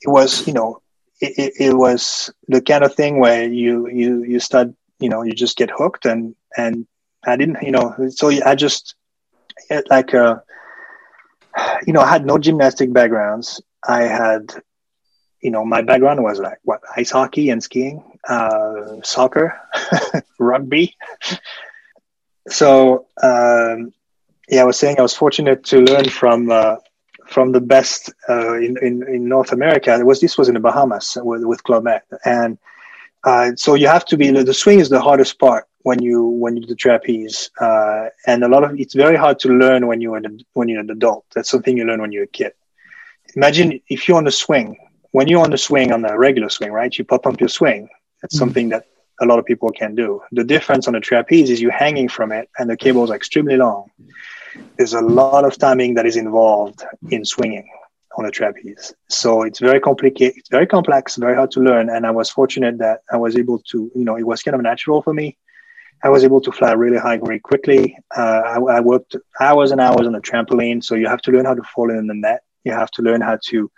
[0.00, 0.80] it was you know
[1.20, 4.68] it, it, it, was the kind of thing where you you you start
[5.00, 6.86] you know you just get hooked, and and
[7.24, 8.94] I didn't you know so I just
[9.90, 10.36] like uh,
[11.86, 13.60] you know I had no gymnastic backgrounds.
[13.86, 14.54] I had
[15.40, 19.60] you know, my background was like what ice hockey and skiing, uh, soccer,
[20.38, 20.96] rugby.
[22.48, 23.92] So um,
[24.48, 26.76] yeah, I was saying I was fortunate to learn from uh,
[27.26, 29.94] from the best uh, in, in, in North America.
[29.94, 32.58] It was this was in the Bahamas with, with Club Med, and
[33.24, 36.56] uh, so you have to be the swing is the hardest part when you when
[36.56, 40.00] you do the trapeze, uh, and a lot of it's very hard to learn when
[40.00, 41.26] you're an, when you're an adult.
[41.34, 42.52] That's something you learn when you're a kid.
[43.36, 44.76] Imagine if you're on the swing
[45.18, 46.96] when you're on the swing on the regular swing, right?
[46.96, 47.88] You pop up your swing.
[48.22, 48.38] That's mm-hmm.
[48.38, 48.84] something that
[49.20, 50.22] a lot of people can do.
[50.30, 53.56] The difference on the trapeze is you're hanging from it and the cables are extremely
[53.56, 53.90] long.
[54.76, 57.68] There's a lot of timing that is involved in swinging
[58.16, 58.94] on a trapeze.
[59.08, 61.90] So it's very complicated, it's very complex, very hard to learn.
[61.90, 64.62] And I was fortunate that I was able to, you know, it was kind of
[64.62, 65.36] natural for me.
[66.04, 67.98] I was able to fly really high very quickly.
[68.16, 70.84] Uh, I, I worked hours and hours on the trampoline.
[70.84, 72.42] So you have to learn how to fall in the net.
[72.62, 73.68] You have to learn how to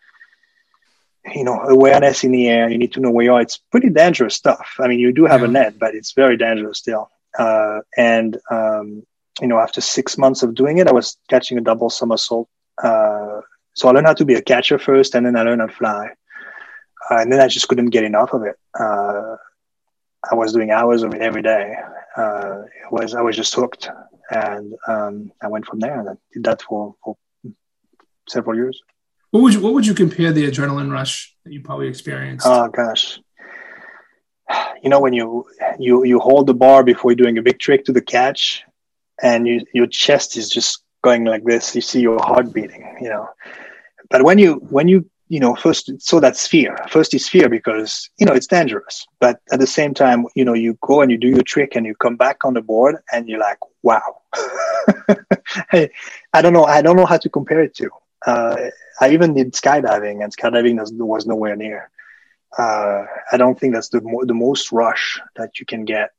[1.34, 3.40] you know awareness in the air you need to know where you are.
[3.40, 4.76] It's pretty dangerous stuff.
[4.78, 5.48] I mean you do have yeah.
[5.48, 7.10] a net but it's very dangerous still.
[7.38, 9.02] Uh, and um,
[9.40, 12.48] you know after six months of doing it i was catching a double somersault.
[12.82, 13.40] Uh,
[13.74, 15.74] so i learned how to be a catcher first and then i learned how to
[15.74, 16.08] fly.
[17.10, 18.56] Uh, and then i just couldn't get enough of it.
[18.78, 19.36] Uh,
[20.30, 21.74] i was doing hours of it every day.
[22.16, 23.90] Uh, it was i was just hooked.
[24.30, 27.16] And um, i went from there and I did that for, for
[28.28, 28.80] several years
[29.30, 32.46] what would you What would you compare the adrenaline rush that you probably experienced?
[32.46, 33.20] Oh gosh,
[34.82, 35.46] you know when you
[35.78, 38.64] you you hold the bar before doing a big trick to the catch,
[39.22, 41.74] and you, your chest is just going like this.
[41.74, 42.96] You see your heart beating.
[43.00, 43.28] You know,
[44.10, 46.76] but when you when you you know first so that's fear.
[46.88, 50.54] First is fear because you know it's dangerous, but at the same time you know
[50.54, 53.28] you go and you do your trick and you come back on the board and
[53.28, 54.20] you're like wow
[55.72, 55.90] I,
[56.32, 56.64] I don't know.
[56.64, 57.90] I don't know how to compare it to.
[58.26, 58.56] Uh,
[59.00, 61.90] I even did skydiving, and skydiving was, nowhere near.
[62.56, 66.10] Uh, I don't think that's the mo- the most rush that you can get.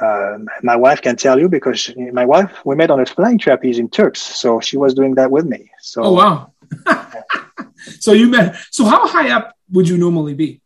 [0.00, 3.38] Um, my wife can tell you because she, my wife we met on a flying
[3.38, 5.70] trapeze in Turks, so she was doing that with me.
[5.80, 6.52] So oh wow!
[7.98, 8.56] so you met.
[8.70, 10.60] So how high up would you normally be?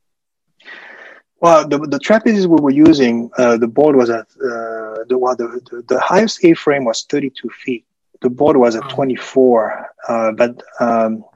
[1.40, 5.36] Well, the, the trapezes we were using, uh, the board was at uh, the, well,
[5.36, 7.84] the, the, the highest A-frame was 32 feet.
[8.24, 11.26] The board was at 24, uh, but um,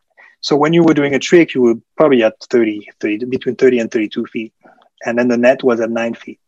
[0.40, 3.81] so when you were doing a trick, you were probably at 30, 30, between 30
[3.81, 4.55] and 32 feet,
[5.05, 6.40] and then the net was at nine feet.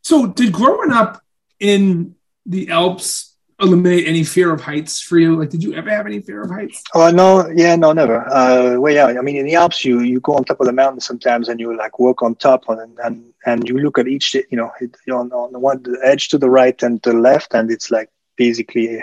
[0.00, 1.22] So, did growing up
[1.60, 2.14] in
[2.46, 5.36] the Alps eliminate any fear of heights for you?
[5.36, 6.82] Like, did you ever have any fear of heights?
[6.94, 8.26] Oh no, yeah, no, never.
[8.26, 10.72] Uh, well, yeah, I mean, in the Alps, you you go on top of the
[10.72, 14.32] mountain sometimes, and you like walk on top, and and and you look at each,
[14.34, 14.70] you know,
[15.12, 18.08] on on the one the edge to the right and the left, and it's like
[18.38, 19.02] basically,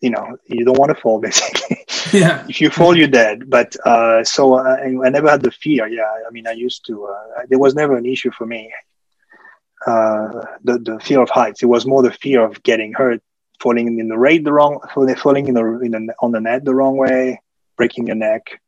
[0.00, 1.84] you know, you don't want to fall basically.
[2.12, 2.44] Yeah.
[2.48, 3.48] if you fall, you're dead.
[3.48, 5.86] But uh, so uh, I, I never had the fear.
[5.86, 7.06] Yeah, I mean, I used to.
[7.06, 8.72] Uh, there was never an issue for me.
[9.86, 11.62] Uh, the the fear of heights.
[11.62, 13.22] It was more the fear of getting hurt
[13.60, 16.74] falling in the rate the wrong, falling in the, in the on the net the
[16.74, 17.40] wrong way,
[17.76, 18.60] breaking your neck,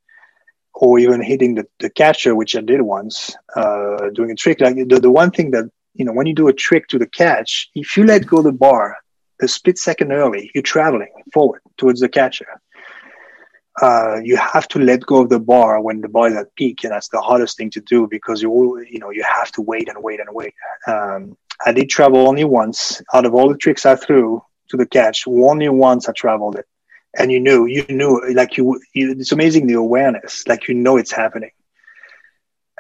[0.75, 4.61] or even hitting the, the catcher, which I did once, uh, doing a trick.
[4.61, 7.07] Like the, the one thing that you know when you do a trick to the
[7.07, 8.99] catch, if you let go the bar
[9.43, 12.47] a split second early, you're traveling forward towards the catcher.
[13.81, 16.85] Uh, you have to let go of the bar when the bar is at peak,
[16.85, 18.51] and that's the hardest thing to do because you
[18.91, 20.53] you know you have to wait and wait and wait.
[20.87, 24.87] Um, I did travel only once out of all the tricks I threw to the
[24.87, 25.27] catch.
[25.27, 26.67] Only once I traveled it,
[27.19, 30.97] and you knew, you knew, like you, you it's amazing the awareness, like you know
[30.97, 31.53] it's happening.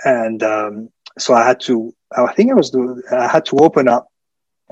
[0.05, 3.89] And um, so I had to, I think I was, doing, I had to open
[3.89, 4.09] up,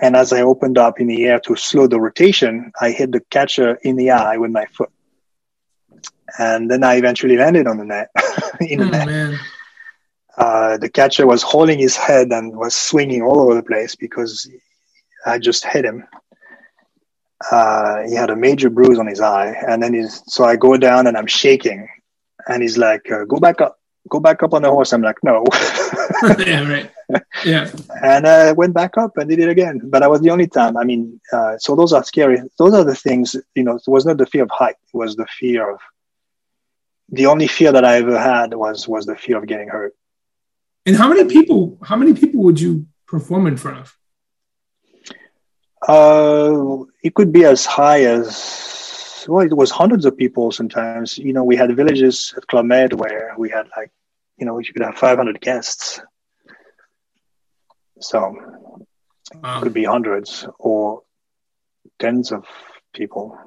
[0.01, 3.21] and as I opened up in the air to slow the rotation, I hit the
[3.31, 4.91] catcher in the eye with my foot,
[6.39, 8.11] and then I eventually landed on the net.
[8.61, 9.07] in the oh, net.
[9.07, 9.39] Man.
[10.37, 14.49] Uh, the catcher was holding his head and was swinging all over the place because
[15.27, 16.07] I just hit him
[17.51, 20.77] uh, he had a major bruise on his eye, and then he's so I go
[20.77, 21.89] down and I'm shaking,
[22.47, 25.17] and he's like, uh, "Go back up, go back up on the horse." I'm like,
[25.23, 25.45] "No."
[26.39, 26.91] yeah, right.
[27.45, 27.71] Yeah.
[28.03, 30.77] And I went back up and did it again, but I was the only time.
[30.77, 32.41] I mean, uh, so those are scary.
[32.59, 33.37] Those are the things.
[33.55, 35.81] You know, it was not the fear of height; it was the fear of.
[37.13, 39.95] The only fear that I ever had was was the fear of getting hurt.
[40.87, 41.79] And how many people?
[41.83, 43.97] How many people would you perform in front of?
[45.87, 49.45] Uh, it could be as high as well.
[49.45, 51.19] It was hundreds of people sometimes.
[51.19, 53.91] You know, we had villages at Club where we had like,
[54.41, 56.01] you know, you could have 500 guests.
[58.01, 58.35] So
[59.33, 61.03] it could be hundreds or
[61.99, 62.47] tens of
[62.95, 63.39] people.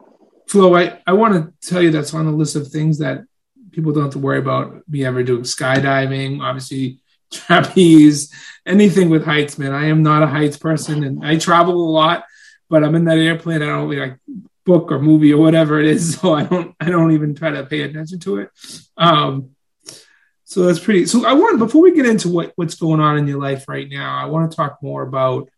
[0.48, 3.24] Flo, I, I want to tell you that's on the list of things that
[3.72, 6.42] people don't have to worry about me ever doing skydiving.
[6.42, 7.00] Obviously,
[7.32, 8.32] trapeze,
[8.66, 9.74] anything with heights, man.
[9.74, 12.26] I am not a heights person, and I travel a lot,
[12.70, 13.64] but I'm in that airplane.
[13.64, 14.20] I don't like
[14.64, 17.66] book or movie or whatever it is, so I don't I don't even try to
[17.66, 18.50] pay attention to it.
[18.96, 19.56] Um,
[20.54, 21.08] so that's pretty.
[21.08, 23.90] So I want before we get into what what's going on in your life right
[23.90, 25.50] now, I want to talk more about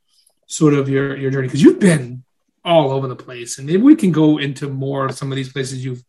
[0.47, 2.23] sort of your your journey because you've been
[2.63, 5.51] all over the place, and maybe we can go into more of some of these
[5.51, 6.01] places you've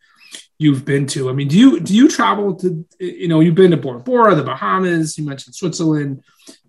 [0.59, 1.29] you've been to.
[1.29, 4.37] I mean, do you do you travel to you know you've been to Bora Bora,
[4.37, 6.23] the Bahamas, you mentioned Switzerland,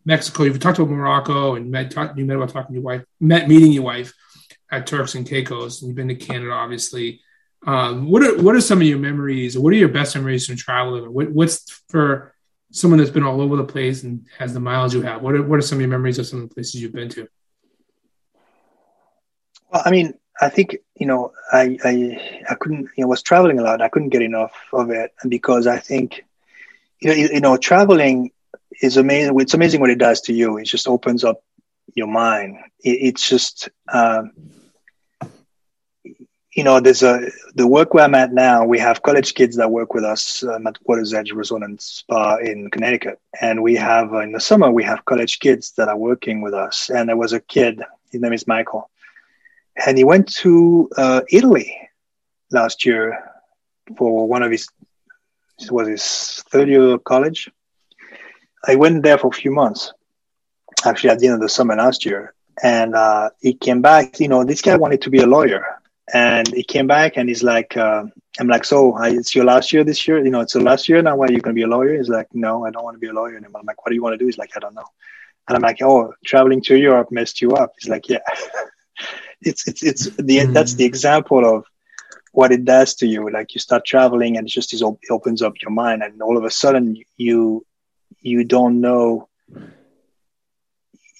[0.04, 3.04] Mexico, you've talked about Morocco, and met talk, you met about talking to your wife,
[3.20, 4.12] met meeting your wife
[4.72, 7.22] at Turks and Caicos, and you've been to Canada, obviously.
[7.68, 10.56] Um, what are what are some of your memories, what are your best memories from
[10.56, 11.04] traveling?
[11.14, 12.34] What, what's for
[12.72, 15.22] someone that's been all over the place and has the miles you have?
[15.22, 17.10] What are what are some of your memories of some of the places you've been
[17.10, 17.28] to?
[19.70, 23.60] Well, I mean, I think you know I I I couldn't you know was traveling
[23.60, 23.82] a lot.
[23.82, 26.24] I couldn't get enough of it because I think
[27.02, 28.32] you know you, you know traveling
[28.82, 29.38] is amazing.
[29.42, 30.58] It's amazing what it does to you.
[30.58, 31.44] It just opens up
[31.96, 32.60] your mind.
[32.80, 34.32] It, it's just um,
[36.58, 37.14] you know there's a
[37.56, 38.66] the work where I'm at now.
[38.66, 42.38] We have college kids that work with us um, at Water's Edge Resort and Spa
[42.38, 45.98] in Connecticut, and we have uh, in the summer we have college kids that are
[45.98, 46.90] working with us.
[46.90, 47.82] And there was a kid.
[48.12, 48.90] His name is Michael
[49.86, 51.78] and he went to uh, Italy
[52.52, 53.32] last year
[53.98, 54.68] for one of his
[55.60, 57.50] it was his third year of college.
[58.68, 59.92] I went there for a few months,
[60.86, 64.20] actually at the end of the summer last year, and uh, he came back.
[64.20, 65.77] You know, this guy wanted to be a lawyer,
[66.14, 68.06] and he came back and he's like, uh,
[68.40, 70.24] "I'm like, so I, it's your last year this year?
[70.24, 71.16] You know, it's the last year now.
[71.16, 73.00] Why are you going to be a lawyer?" He's like, "No, I don't want to
[73.00, 74.60] be a lawyer anymore." I'm like, "What do you want to do?" He's like, "I
[74.60, 74.86] don't know."
[75.48, 78.20] And I'm like, "Oh, traveling to Europe messed you up." He's like, "Yeah."
[79.42, 80.54] it's it's it's the mm.
[80.54, 81.66] that's the example of
[82.32, 83.30] what it does to you.
[83.30, 86.38] Like you start traveling, and it just is, it opens up your mind, and all
[86.38, 87.66] of a sudden you
[88.22, 89.28] you don't know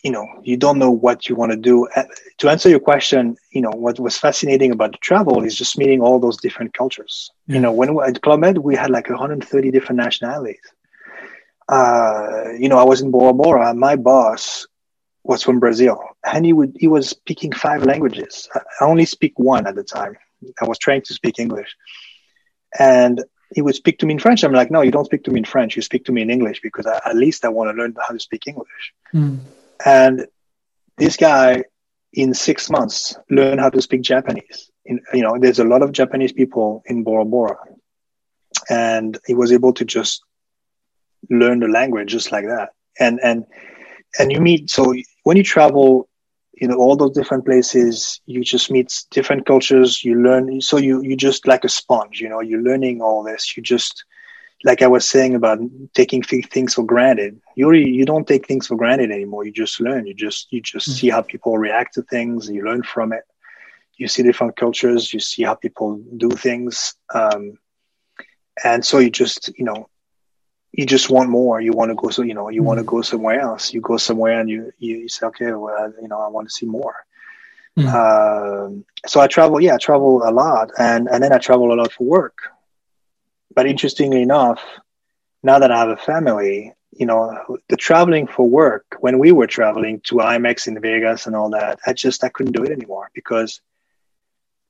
[0.04, 2.04] you know you don't know what you want to do uh,
[2.38, 6.02] to answer your question you know what was fascinating about the travel is just meeting
[6.02, 7.56] all those different cultures yeah.
[7.56, 10.60] you know when we, at club med we had like 130 different nationalities
[11.70, 14.68] uh, you know i was in bora bora my boss
[15.24, 19.68] was from brazil and he would he was speaking five languages i only speak one
[19.68, 20.16] at the time
[20.62, 21.76] i was trying to speak english
[22.80, 23.24] and
[23.54, 24.44] he would speak to me in French.
[24.44, 25.78] I'm like, no, you don't speak to me in French.
[25.78, 28.14] You speak to me in English because I, at least I want to learn how
[28.14, 28.94] to speak English.
[29.14, 29.40] Mm.
[29.86, 30.28] And
[30.98, 31.64] this guy,
[32.14, 34.72] in six months, learned how to speak Japanese.
[34.86, 37.58] In, you know, there's a lot of Japanese people in Bora Bora,
[38.70, 40.24] and he was able to just
[41.30, 42.70] learn the language just like that.
[43.00, 43.46] And and
[44.18, 46.08] and you meet so when you travel,
[46.54, 50.04] you know all those different places, you just meet different cultures.
[50.04, 52.20] You learn, so you you just like a sponge.
[52.20, 53.56] You know, you're learning all this.
[53.56, 54.04] You just
[54.64, 55.60] like I was saying about
[55.94, 59.46] taking things for granted, you really, you don't take things for granted anymore.
[59.46, 60.08] You just learn.
[60.08, 60.98] You just you just mm-hmm.
[60.98, 62.50] see how people react to things.
[62.50, 63.24] You learn from it.
[63.98, 65.14] You see different cultures.
[65.14, 67.58] You see how people do things, um,
[68.64, 69.90] and so you just you know
[70.72, 71.62] you just want more.
[71.62, 72.68] You want to go so you know you mm-hmm.
[72.68, 73.74] want to go somewhere else.
[73.74, 76.54] You go somewhere and you you, you say okay, well you know I want to
[76.54, 76.96] see more.
[77.78, 77.96] Mm-hmm.
[77.96, 79.62] Um, so I travel.
[79.62, 82.40] Yeah, I travel a lot, and and then I travel a lot for work
[83.58, 84.62] but interestingly enough,
[85.42, 89.48] now that I have a family, you know, the traveling for work, when we were
[89.48, 93.10] traveling to IMEX in Vegas and all that, I just, I couldn't do it anymore
[93.16, 93.60] because,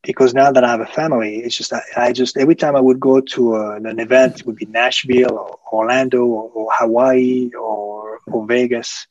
[0.03, 2.79] because now that I have a family, it's just, I, I just, every time I
[2.79, 7.51] would go to a, an event, it would be Nashville or Orlando or, or Hawaii
[7.59, 9.05] or, or Vegas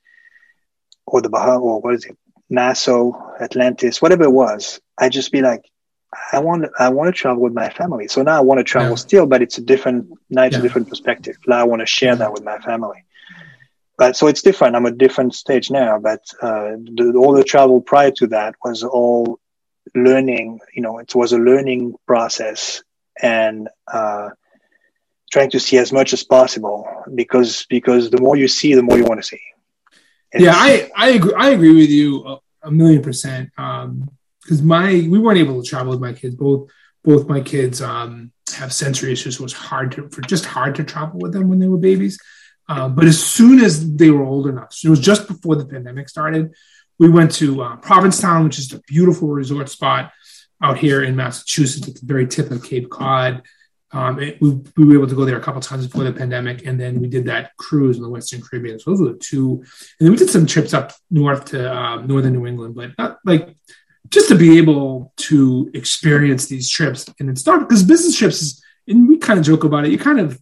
[1.04, 2.16] or the Bahamas or what is it,
[2.48, 4.80] Nassau, Atlantis, whatever it was.
[4.96, 5.70] I'd just be like,
[6.32, 8.08] I want I want to travel with my family.
[8.08, 8.96] So now I want to travel yeah.
[8.96, 10.60] still, but it's a different now it's yeah.
[10.60, 11.36] a different perspective.
[11.46, 13.04] Now I want to share that with my family.
[13.98, 14.76] But so it's different.
[14.76, 15.98] I'm a different stage now.
[15.98, 19.40] But uh, the, all the travel prior to that was all
[19.94, 20.60] learning.
[20.74, 22.82] You know, it was a learning process
[23.22, 24.30] and uh,
[25.30, 28.98] trying to see as much as possible because because the more you see, the more
[28.98, 29.40] you want to see.
[30.32, 31.34] It's, yeah, I I agree.
[31.34, 33.50] I agree with you a, a million percent.
[33.56, 34.10] Um,
[34.46, 36.36] because my we weren't able to travel with my kids.
[36.36, 36.70] Both
[37.02, 40.76] both my kids um, have sensory issues, so it was hard to for just hard
[40.76, 42.18] to travel with them when they were babies.
[42.68, 45.66] Um, but as soon as they were old enough, so it was just before the
[45.66, 46.54] pandemic started.
[46.98, 50.12] We went to uh, Provincetown, which is a beautiful resort spot
[50.62, 53.42] out here in Massachusetts at the very tip of Cape Cod.
[53.92, 56.66] Um, it, we, we, were able to go there a couple times before the pandemic,
[56.66, 58.78] and then we did that cruise in the Western Caribbean.
[58.78, 59.62] So those were the two,
[60.00, 63.18] and then we did some trips up north to uh, northern New England, but not
[63.24, 63.56] like
[64.10, 68.62] just to be able to experience these trips and it's not because business trips is
[68.88, 70.40] and we kind of joke about it you kind of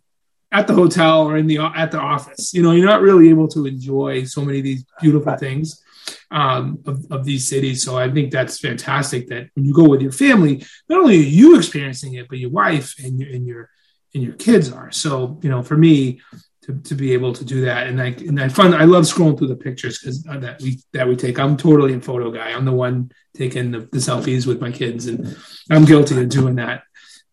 [0.53, 3.49] at the hotel or in the at the office you know you're not really able
[3.49, 5.83] to enjoy so many of these beautiful things
[6.31, 7.83] um, of, of these cities.
[7.83, 11.31] So i think that's fantastic that when you go with your family not only are
[11.41, 13.71] you experiencing it but your wife and your and your
[14.15, 14.93] and your kids are.
[14.93, 16.21] So you know for me
[16.65, 17.87] to, to be able to do that.
[17.87, 20.81] And I and I fun I love scrolling through the pictures because uh, that we
[20.93, 21.39] that we take.
[21.39, 22.53] I'm totally a photo guy.
[22.53, 25.37] I'm the one taking the, the selfies with my kids, and
[25.71, 26.85] I'm guilty of doing that.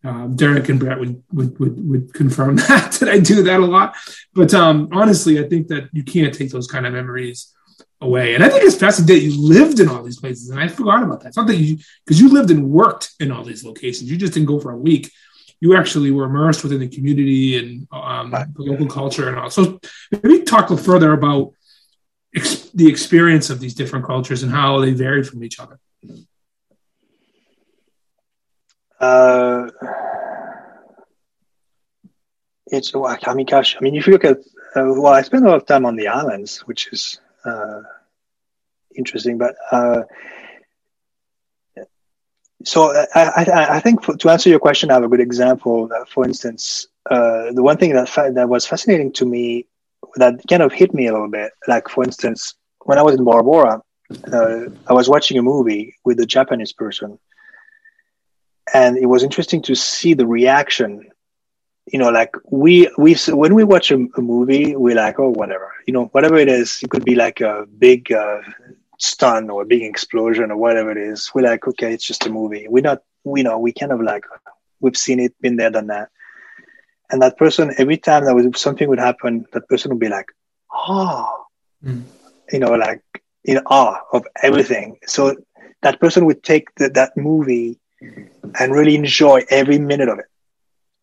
[0.03, 3.65] Um, Derek and Brett would, would would would confirm that that I do that a
[3.65, 3.95] lot.
[4.33, 7.53] But um, honestly, I think that you can't take those kind of memories
[8.01, 8.33] away.
[8.33, 11.03] And I think it's fascinating that you lived in all these places, and I forgot
[11.03, 11.29] about that.
[11.29, 14.11] It's not that you because you lived and worked in all these locations.
[14.11, 15.09] You just didn't go for a week
[15.61, 19.49] you actually were immersed within the community and um, the local culture and all.
[19.49, 19.79] So
[20.11, 21.53] maybe talk a little further about
[22.35, 25.79] ex- the experience of these different cultures and how they vary from each other.
[28.99, 29.69] Uh,
[32.67, 34.37] it's I mean, gosh, I mean, if you look at
[34.75, 37.81] uh, well, I spent a lot of time on the islands, which is uh,
[38.95, 40.03] interesting, but uh,
[42.63, 45.89] so I, I, I think for, to answer your question, I have a good example.
[46.07, 49.67] for instance, uh, the one thing that fa- that was fascinating to me
[50.15, 52.55] that kind of hit me a little bit, like for instance,
[52.85, 53.81] when I was in Bora Bora,
[54.31, 57.19] uh, I was watching a movie with a Japanese person,
[58.73, 61.09] and it was interesting to see the reaction.
[61.91, 65.71] You know, like we we when we watch a, a movie, we're like, oh, whatever.
[65.87, 68.41] You know, whatever it is, it could be like a big uh,
[69.01, 72.29] stun or a big explosion or whatever it is, we're like, okay, it's just a
[72.29, 72.67] movie.
[72.69, 74.23] We're not, we know, we kind of like,
[74.79, 76.09] we've seen it, been there, done that.
[77.09, 80.27] And that person, every time that was something would happen, that person would be like,
[80.71, 81.45] oh,
[81.83, 82.03] mm.
[82.51, 83.01] you know, like
[83.43, 84.99] in awe of everything.
[85.07, 85.35] So
[85.81, 87.79] that person would take the, that movie
[88.59, 90.25] and really enjoy every minute of it.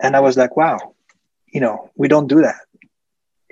[0.01, 0.95] And I was like, wow,
[1.53, 2.61] you know, we don't do that,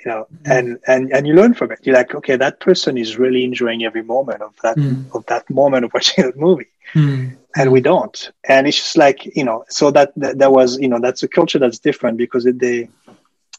[0.07, 0.57] you know, mm.
[0.57, 1.81] and, and, and you learn from it.
[1.83, 5.13] You're like, okay, that person is really enjoying every moment of that, mm.
[5.13, 6.69] of that moment of watching that movie.
[6.95, 7.37] Mm.
[7.57, 8.31] And we don't.
[8.49, 11.29] And it's just like, you know, so that, that, that was, you know, that's a
[11.29, 12.89] culture that's different because they,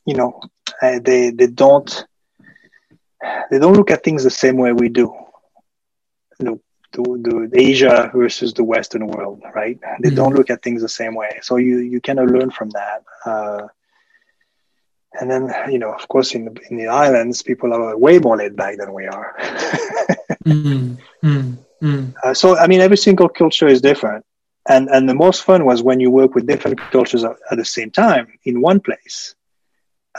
[0.06, 0.42] you know,
[0.82, 2.06] uh, they, they don't,
[3.52, 5.14] they don't look at things the same way we do.
[6.40, 6.58] The,
[6.94, 9.78] the, the Asia versus the Western world, right?
[10.00, 10.16] They mm-hmm.
[10.16, 11.40] don't look at things the same way.
[11.42, 13.04] So you you kind of learn from that.
[13.26, 13.68] Uh,
[15.20, 18.38] and then you know, of course, in the in the islands, people are way more
[18.38, 19.36] laid back than we are.
[20.46, 21.54] mm-hmm.
[21.80, 22.10] Mm-hmm.
[22.24, 24.26] Uh, so I mean, every single culture is different,
[24.68, 27.66] and and the most fun was when you work with different cultures at, at the
[27.66, 29.36] same time in one place.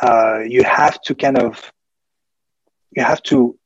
[0.00, 1.72] Uh, you have to kind of
[2.94, 3.58] you have to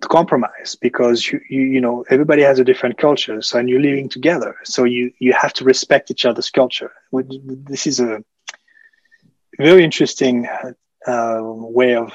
[0.00, 4.08] compromise because you, you you know everybody has a different culture so and you're living
[4.08, 8.22] together so you you have to respect each other's culture this is a
[9.58, 10.46] very interesting
[11.06, 12.12] uh, way of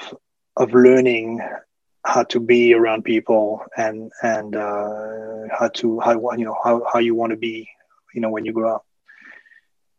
[0.56, 1.42] of learning
[2.06, 7.00] how to be around people and and uh, how to how you know how, how
[7.00, 7.70] you want to be
[8.14, 8.86] you know when you grow up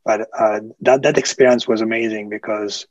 [0.05, 2.86] but uh, that that experience was amazing because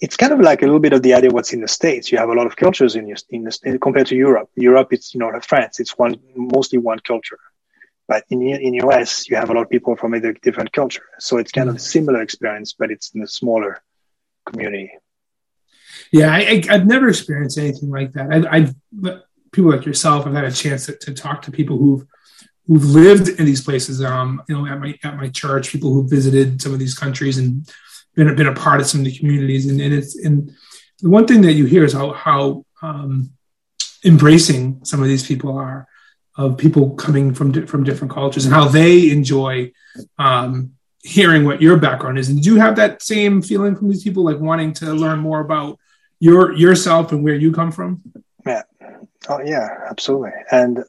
[0.00, 2.12] it's kind of like a little bit of the idea what's in the states.
[2.12, 4.50] You have a lot of cultures in your in the compared to Europe.
[4.54, 7.38] Europe, it's you know France, it's one mostly one culture,
[8.08, 11.08] but in in US, you have a lot of people from a different culture.
[11.18, 13.82] So it's kind of a similar experience, but it's in a smaller
[14.46, 14.90] community.
[16.10, 18.32] Yeah, I, have never experienced anything like that.
[18.32, 18.74] I, I've
[19.52, 20.26] people like yourself.
[20.26, 22.06] I've had a chance to, to talk to people who've
[22.66, 24.02] who've lived in these places.
[24.02, 27.36] Um, you know, at my at my church, people who visited some of these countries
[27.38, 27.68] and
[28.14, 30.50] been been a part of some of the communities, and, and it's and
[31.00, 33.30] the one thing that you hear is how how um,
[34.04, 35.86] embracing some of these people are
[36.38, 39.72] of people coming from di- from different cultures and how they enjoy
[40.18, 40.72] um,
[41.02, 42.28] hearing what your background is.
[42.28, 45.40] And did you have that same feeling from these people, like wanting to learn more
[45.40, 45.78] about
[46.20, 48.00] your yourself and where you come from?
[48.46, 48.62] Yeah.
[49.28, 50.32] Oh yeah, absolutely.
[50.50, 50.84] And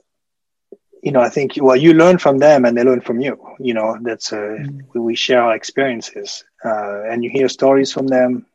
[1.02, 3.40] you know, I think well, you learn from them and they learn from you.
[3.60, 5.00] You know, that's uh, mm-hmm.
[5.00, 8.46] we share our experiences, uh, and you hear stories from them.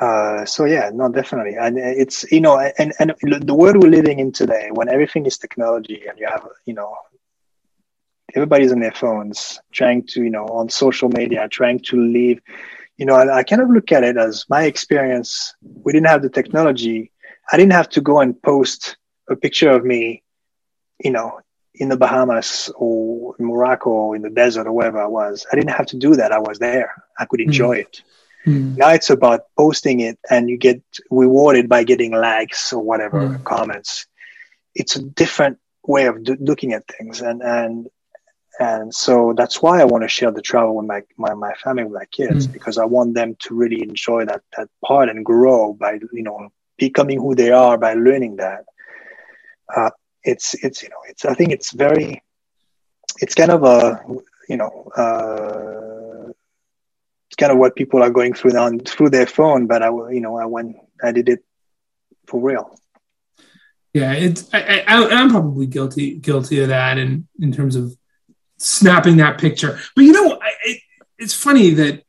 [0.00, 4.18] Uh, so yeah, no, definitely, and it's you know, and and the world we're living
[4.18, 6.96] in today, when everything is technology, and you have you know,
[8.34, 12.38] everybody's on their phones, trying to you know, on social media, trying to live.
[12.96, 15.54] You know, I, I kind of look at it as my experience.
[15.62, 17.12] We didn't have the technology.
[17.52, 18.96] I didn't have to go and post
[19.28, 20.22] a picture of me
[21.04, 21.40] you know,
[21.74, 25.46] in the Bahamas or Morocco or in the desert or wherever I was.
[25.52, 26.32] I didn't have to do that.
[26.32, 26.92] I was there.
[27.18, 27.80] I could enjoy mm.
[27.80, 28.02] it.
[28.46, 28.76] Mm.
[28.76, 33.44] Now it's about posting it and you get rewarded by getting likes or whatever mm.
[33.44, 34.06] comments.
[34.74, 37.20] It's a different way of do- looking at things.
[37.20, 37.88] And, and,
[38.58, 41.84] and so that's why I want to share the travel with my, my, my family,
[41.84, 42.52] with my kids, mm.
[42.52, 46.50] because I want them to really enjoy that, that part and grow by, you know,
[46.78, 48.64] becoming who they are by learning that.
[49.74, 49.90] Uh,
[50.22, 52.22] it's it's you know it's I think it's very
[53.18, 54.02] it's kind of a
[54.48, 55.99] you know uh,
[57.30, 60.20] it's kind of what people are going through now through their phone, but I you
[60.20, 61.44] know I went I did it
[62.26, 62.76] for real.
[63.94, 67.96] Yeah, it's I, I I'm probably guilty guilty of that in in terms of
[68.58, 69.78] snapping that picture.
[69.94, 70.80] But you know, I, it,
[71.18, 72.02] it's funny that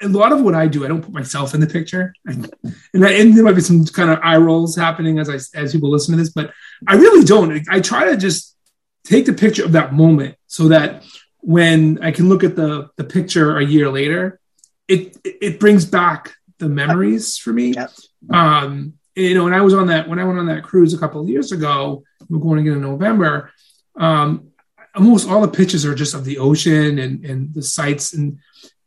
[0.00, 3.04] a lot of what I do, I don't put myself in the picture, and, and,
[3.04, 6.12] and, there might be some kind of eye rolls happening as I as people listen
[6.12, 6.52] to this, but
[6.88, 7.68] I really don't.
[7.68, 8.56] I try to just
[9.04, 11.04] take the picture of that moment so that
[11.40, 14.40] when I can look at the the picture a year later,
[14.88, 17.74] it it brings back the memories for me.
[17.74, 17.88] Yeah.
[18.30, 20.98] Um, you know, when I was on that when I went on that cruise a
[20.98, 23.52] couple of years ago, we're going again in November.
[23.96, 24.48] Um,
[24.94, 28.38] almost all the pictures are just of the ocean and and the sights and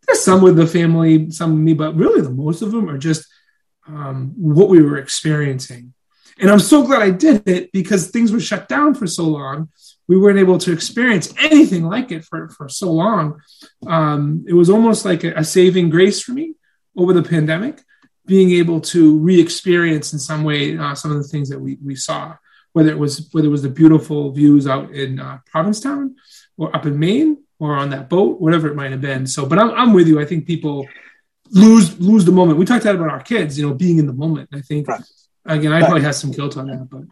[0.08, 2.98] there's some with the family, some with me, but really the most of them are
[2.98, 3.28] just
[3.88, 5.94] um, what we were experiencing.
[6.40, 9.70] And I'm so glad I did it because things were shut down for so long.
[10.08, 13.42] We weren't able to experience anything like it for, for so long.
[13.86, 16.54] Um, it was almost like a, a saving grace for me
[16.96, 17.82] over the pandemic,
[18.26, 21.96] being able to re-experience in some way uh, some of the things that we, we
[21.96, 22.36] saw,
[22.74, 26.16] whether it was whether it was the beautiful views out in uh, Provincetown
[26.58, 29.26] or up in Maine, or on that boat, whatever it might have been.
[29.28, 30.20] So, but I'm, I'm with you.
[30.20, 30.88] I think people
[31.52, 32.60] lose lose the moment.
[32.60, 34.50] We talked about our kids, you know, being in the moment.
[34.54, 35.02] I think right.
[35.46, 37.04] again, I probably have some guilt on that, but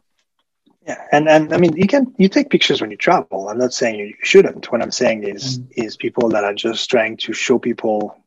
[0.86, 3.50] yeah, and and I mean, you can you take pictures when you travel.
[3.50, 4.72] I'm not saying you shouldn't.
[4.72, 5.68] What I'm saying is mm.
[5.72, 8.18] is people that are just trying to show people.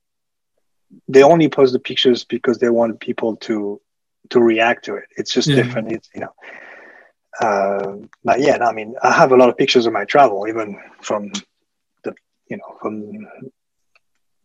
[1.07, 3.81] They only post the pictures because they want people to
[4.31, 5.05] to react to it.
[5.17, 5.57] It's just yeah.
[5.57, 5.93] different.
[5.93, 6.35] It's you know.
[7.41, 10.81] uh, but yeah, I mean, I have a lot of pictures of my travel, even
[11.01, 11.31] from
[12.03, 12.15] the,
[12.49, 13.29] you know, from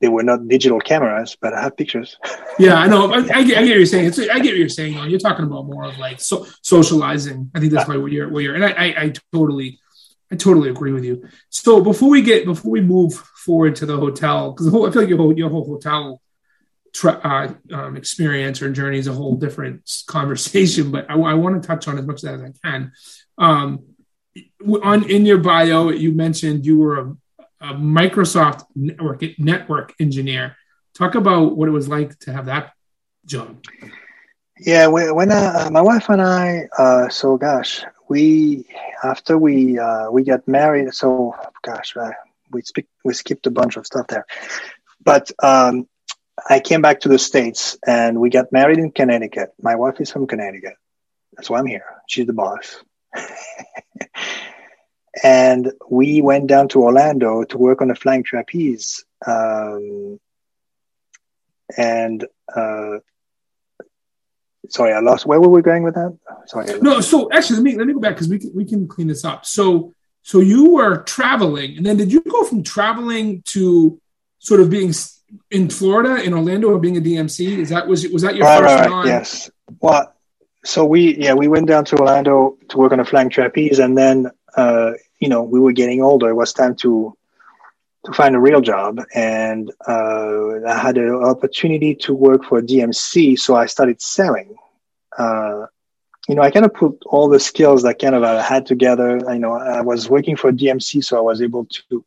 [0.03, 2.17] they were not digital cameras, but I have pictures.
[2.59, 3.09] yeah, I know.
[3.13, 4.07] I, I, get, I, get, what you're saying.
[4.07, 5.09] It's, I get what you're saying.
[5.09, 7.49] You're talking about more of like so, socializing.
[7.55, 9.79] I think that's why you're where you're, and I, I, totally,
[10.29, 11.25] I totally agree with you.
[11.49, 15.07] So before we get before we move forward to the hotel, because I feel like
[15.07, 16.21] your whole your whole hotel
[16.91, 20.91] tra- uh, um, experience or journey is a whole different conversation.
[20.91, 22.91] But I, I want to touch on as much as I can.
[23.37, 23.85] Um,
[24.83, 27.15] on in your bio, you mentioned you were a
[27.63, 30.57] a Microsoft network network engineer.
[30.93, 32.73] Talk about what it was like to have that
[33.25, 33.63] job.
[34.59, 38.67] Yeah, when uh, my wife and I, uh, so gosh, we
[39.03, 42.11] after we uh, we got married, so gosh, uh,
[42.51, 44.25] we speak, we skipped a bunch of stuff there,
[45.03, 45.87] but um,
[46.49, 49.53] I came back to the states and we got married in Connecticut.
[49.61, 50.75] My wife is from Connecticut,
[51.35, 51.85] that's why I'm here.
[52.07, 52.83] She's the boss.
[55.21, 59.05] and we went down to Orlando to work on a flying trapeze.
[59.25, 60.19] Um,
[61.77, 62.97] and uh,
[64.69, 65.25] sorry, I lost.
[65.25, 66.17] Where were we going with that?
[66.47, 66.79] Sorry.
[66.81, 69.07] No, so actually, let me let me go back because we can we can clean
[69.07, 69.45] this up.
[69.45, 69.93] So
[70.23, 73.99] so you were traveling, and then did you go from traveling to
[74.39, 74.93] sort of being
[75.51, 77.59] in Florida, in Orlando, or being a DMC?
[77.59, 79.05] Is that was was that your right, first right.
[79.05, 79.51] Yes.
[79.79, 80.13] Well,
[80.65, 83.97] so we yeah we went down to Orlando to work on a flying trapeze, and
[83.97, 84.91] then uh,
[85.23, 86.27] you know, we were getting older.
[86.27, 87.15] It was time to
[88.05, 93.39] to find a real job, and uh, I had an opportunity to work for DMC,
[93.39, 94.53] so I started selling.
[95.17, 95.67] Uh,
[96.27, 99.21] you know, I kind of put all the skills that kind of I had together.
[99.35, 102.05] You know, I was working for DMC, so I was able to.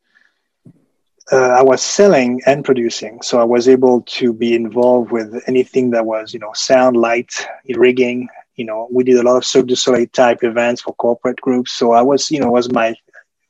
[1.31, 5.89] Uh, I was selling and producing, so I was able to be involved with anything
[5.91, 7.33] that was, you know, sound, light,
[7.75, 11.39] rigging, you know, we did a lot of Cirque du Soleil type events for corporate
[11.39, 11.71] groups.
[11.71, 12.95] So I was, you know, was my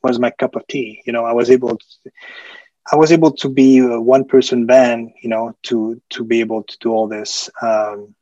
[0.04, 1.02] was my cup of tea.
[1.06, 2.12] You know, I was able to,
[2.92, 6.64] I was able to be a one person band, you know, to to be able
[6.64, 7.50] to do all this.
[7.62, 8.16] Um,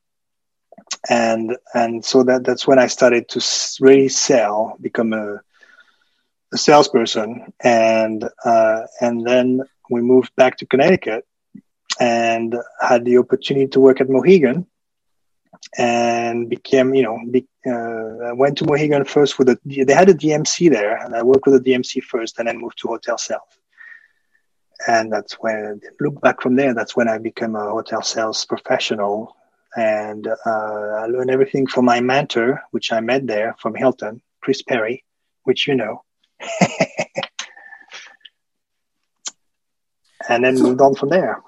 [1.09, 3.41] and and so that that's when I started to
[3.79, 5.41] really sell, become a,
[6.53, 11.25] a salesperson, and uh, and then we moved back to Connecticut
[11.99, 14.67] and had the opportunity to work at Mohegan
[15.77, 20.09] and became, you know, be, uh, I went to Mohegan first with a, they had
[20.09, 23.17] a DMC there and I worked with the DMC first and then moved to Hotel
[23.17, 23.59] Self.
[24.87, 29.35] And that's when, look back from there, that's when I became a hotel sales professional.
[29.75, 34.61] And uh, I learned everything from my mentor, which I met there from Hilton, Chris
[34.61, 35.03] Perry,
[35.43, 36.03] which you know.
[40.29, 41.41] and then moved on from there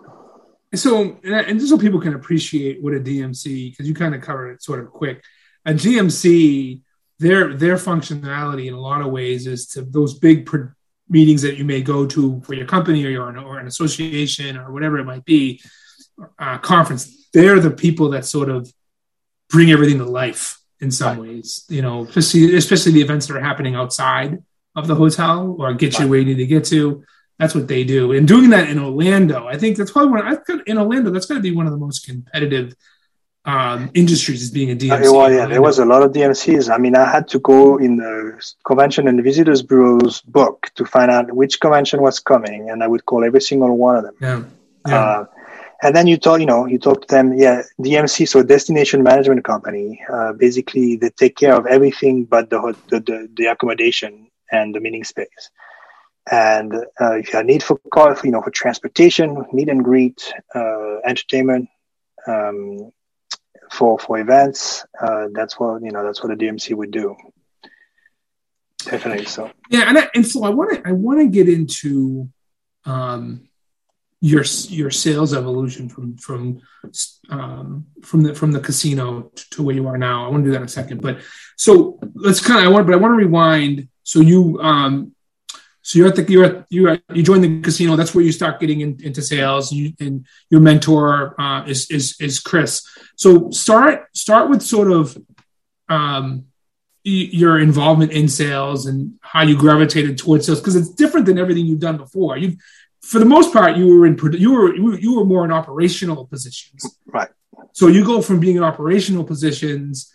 [0.75, 4.51] so and just so people can appreciate what a DMC because you kind of covered
[4.51, 5.23] it sort of quick.
[5.65, 6.81] A DMC,
[7.19, 10.69] their their functionality in a lot of ways is to those big pro-
[11.09, 14.73] meetings that you may go to for your company or your or an association or
[14.73, 15.61] whatever it might be,
[16.37, 17.29] uh, conference.
[17.33, 18.71] They're the people that sort of
[19.49, 21.29] bring everything to life in some right.
[21.29, 21.65] ways.
[21.69, 24.43] You know, especially especially the events that are happening outside
[24.75, 27.03] of the hotel or get you where you need to get to
[27.39, 28.13] that's what they do.
[28.13, 30.21] And doing that in Orlando, I think that's probably one.
[30.21, 32.75] I in Orlando, that's going to be one of the most competitive
[33.45, 35.07] um, industries as being a DMC.
[35.07, 36.73] Uh, well, yeah, there was a lot of DMCs.
[36.73, 41.09] I mean, I had to go in the convention and visitors bureau's book to find
[41.09, 44.15] out which convention was coming, and I would call every single one of them.
[44.19, 44.43] Yeah.
[44.87, 44.99] yeah.
[44.99, 45.25] Uh,
[45.83, 47.33] and then you talk, you know, you talk to them.
[47.35, 50.01] Yeah, DMC, so destination management company.
[50.11, 54.79] Uh, basically, they take care of everything but the, the the, the accommodation and the
[54.79, 55.51] meeting space.
[56.29, 60.33] And uh, if you have need for car, you know, for transportation, meet and greet,
[60.53, 61.69] uh, entertainment,
[62.27, 62.91] um,
[63.71, 66.03] for for events, uh, that's what you know.
[66.03, 67.15] That's what a DMC would do.
[68.85, 69.25] Definitely.
[69.25, 72.29] So yeah, and I, and so I want to I want to get into
[72.85, 73.47] um,
[74.21, 76.61] your your sales evolution from from
[77.29, 80.25] um, from the from the casino to, where you are now.
[80.25, 81.19] I want to do that in a second, but
[81.57, 83.89] so let's kind of I want but I want to rewind.
[84.03, 85.13] So you um,
[85.87, 87.95] so you're at the you're at, you you join the casino.
[87.95, 89.71] That's where you start getting in, into sales.
[89.71, 92.85] You, and your mentor uh, is is is Chris.
[93.15, 95.17] So start start with sort of
[95.87, 96.47] um,
[97.05, 101.65] your involvement in sales and how you gravitated towards sales because it's different than everything
[101.65, 102.37] you've done before.
[102.37, 102.57] You,
[103.01, 106.99] for the most part, you were in you were you were more in operational positions.
[107.05, 107.29] Right.
[107.71, 110.13] So you go from being in operational positions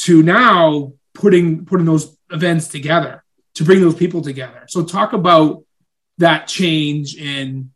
[0.00, 3.23] to now putting putting those events together
[3.54, 4.64] to bring those people together.
[4.68, 5.64] So talk about
[6.18, 7.70] that change and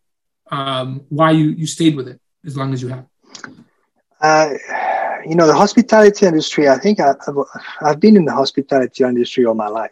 [0.51, 3.07] um, why you you stayed with it as long as you have.
[4.21, 4.51] Uh,
[5.27, 6.69] you know, the hospitality industry.
[6.69, 7.37] I think I, have
[7.81, 9.91] I've been in the hospitality industry all my life.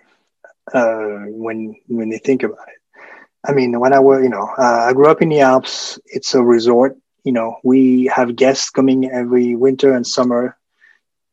[0.73, 3.09] Uh, when when you think about it,
[3.45, 5.99] I mean, when I were, you know, uh, I grew up in the Alps.
[6.07, 6.97] It's a resort.
[7.23, 10.57] You know, we have guests coming every winter and summer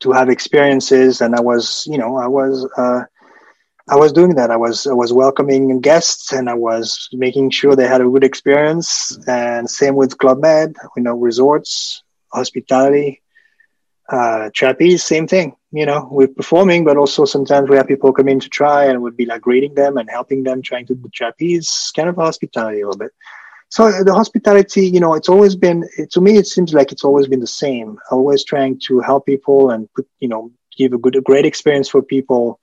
[0.01, 2.67] to have experiences, and I was, you know, I was.
[2.77, 3.03] Uh,
[3.89, 4.49] I was doing that.
[4.49, 8.23] I was I was welcoming guests and I was making sure they had a good
[8.23, 9.17] experience.
[9.27, 13.21] And same with Club Med, you know, resorts, hospitality,
[14.09, 15.55] uh, trapeze, same thing.
[15.71, 19.01] You know, we're performing, but also sometimes we have people come in to try and
[19.01, 22.81] we'd be like greeting them and helping them trying to do trapeze, kind of hospitality
[22.81, 23.11] a little bit.
[23.69, 27.03] So uh, the hospitality, you know, it's always been, to me, it seems like it's
[27.03, 27.97] always been the same.
[28.11, 31.89] Always trying to help people and put, you know, give a good, a great experience
[31.89, 32.59] for people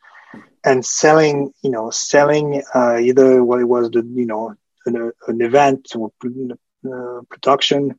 [0.64, 4.54] and selling, you know, selling uh, either what it was the, you know,
[4.86, 6.10] an, an event or
[6.84, 7.98] uh, production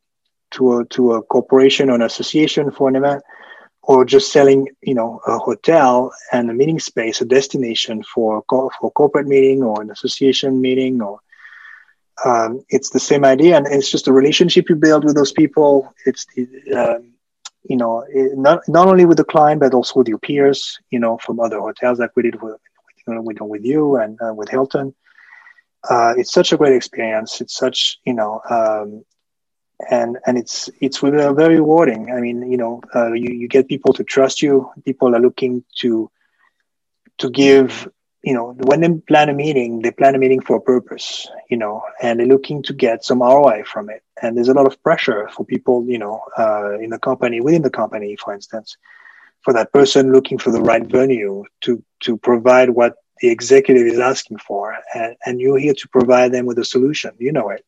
[0.52, 3.24] to a to a corporation or an association for an event,
[3.82, 8.72] or just selling, you know, a hotel and a meeting space, a destination for for
[8.84, 11.20] a corporate meeting or an association meeting, or
[12.26, 15.94] um, it's the same idea, and it's just a relationship you build with those people.
[16.06, 17.11] It's the um,
[17.64, 18.04] you know,
[18.34, 21.60] not not only with the client but also with your peers, you know, from other
[21.60, 22.58] hotels like we did with
[23.08, 24.94] with, with you and uh, with Hilton.
[25.90, 27.42] Uh, it's such a great experience.
[27.42, 29.04] It's such you know, um,
[29.90, 32.12] and and it's it's very rewarding.
[32.12, 34.70] I mean, you know, uh, you you get people to trust you.
[34.86, 36.10] People are looking to
[37.20, 37.88] to give
[38.24, 41.58] you know, when they plan a meeting, they plan a meeting for a purpose, you
[41.58, 44.04] know, and they're looking to get some ROI from it.
[44.22, 47.64] And there's a lot of pressure for people, you know, uh, in the company, within
[47.64, 48.78] the company, for instance,
[49.42, 53.98] for that person looking for the right venue to, to provide what the executive is
[53.98, 54.78] asking for.
[54.94, 57.12] And, and you're here to provide them with a solution.
[57.18, 57.66] You know it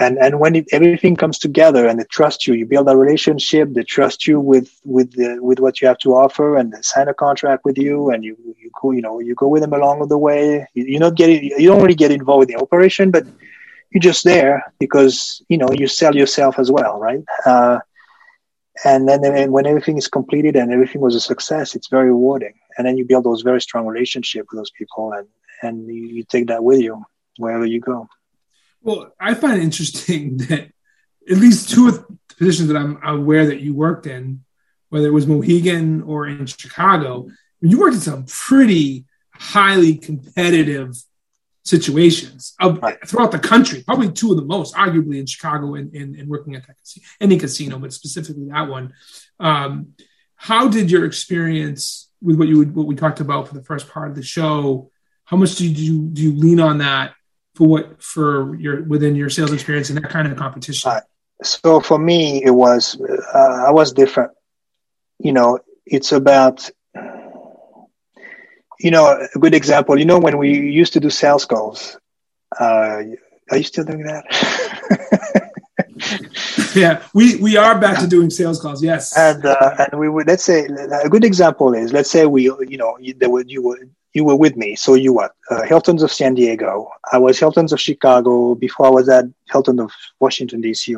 [0.00, 3.68] and and when it, everything comes together and they trust you you build a relationship
[3.72, 7.08] they trust you with with the, with what you have to offer and they sign
[7.08, 10.06] a contract with you and you you go you know you go with them along
[10.08, 10.66] the way.
[10.74, 13.24] You, you're not getting you don't really get involved in the operation but
[13.90, 17.22] you're just there because you know you sell yourself as well right?
[17.46, 17.78] Uh,
[18.84, 22.54] and then when everything is completed and everything was a success it's very rewarding.
[22.76, 25.28] And then you build those very strong relationships with those people and
[25.62, 27.04] and you, you take that with you
[27.38, 28.08] wherever you go
[28.84, 30.70] well, I find it interesting that
[31.28, 34.44] at least two of the positions that I'm aware that you worked in,
[34.90, 37.28] whether it was Mohegan or in Chicago,
[37.60, 40.94] you worked in some pretty highly competitive
[41.64, 46.14] situations of, throughout the country, probably two of the most, arguably in Chicago and, and,
[46.14, 48.92] and working at that casino, any casino, but specifically that one.
[49.40, 49.94] Um,
[50.36, 53.88] how did your experience with what you would, what we talked about for the first
[53.88, 54.90] part of the show?
[55.24, 57.14] How much do you do you lean on that
[57.54, 60.90] for what for your within your sales experience and that kind of competition?
[60.90, 61.00] Uh,
[61.42, 64.32] so for me, it was uh, I was different.
[65.18, 66.70] You know, it's about
[68.80, 69.98] you know a good example.
[69.98, 71.98] You know, when we used to do sales calls,
[72.58, 73.02] uh,
[73.50, 74.24] are you still doing that?
[76.74, 78.82] yeah, we we are back to doing sales calls.
[78.82, 82.44] Yes, and uh, and we would let's say a good example is let's say we
[82.44, 84.76] you know there would you would you were with me.
[84.76, 85.34] So you what?
[85.50, 86.88] Uh, Hiltons of San Diego.
[87.12, 89.90] I was Hiltons of Chicago before I was at Hilton of
[90.20, 90.96] Washington D.C.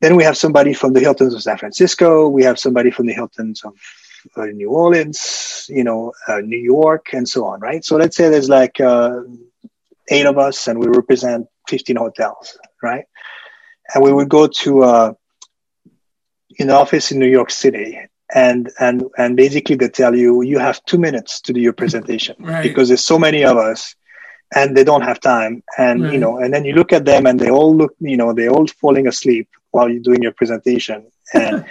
[0.00, 2.28] Then we have somebody from the Hiltons of San Francisco.
[2.28, 3.74] We have somebody from the Hiltons of
[4.36, 7.60] uh, New Orleans, you know, uh, New York, and so on.
[7.60, 7.84] Right.
[7.84, 9.20] So let's say there's like uh,
[10.08, 12.58] eight of us, and we represent 15 hotels.
[12.82, 13.04] Right.
[13.94, 15.12] And we would go to uh,
[16.58, 20.84] an office in New York City and and and basically they tell you you have
[20.84, 22.36] two minutes to do your presentation.
[22.48, 22.62] Right.
[22.62, 23.94] because there's so many of us
[24.54, 25.62] and they don't have time.
[25.76, 26.12] And right.
[26.12, 28.50] you know and then you look at them and they all look you know they're
[28.50, 31.06] all falling asleep while you're doing your presentation.
[31.34, 31.66] And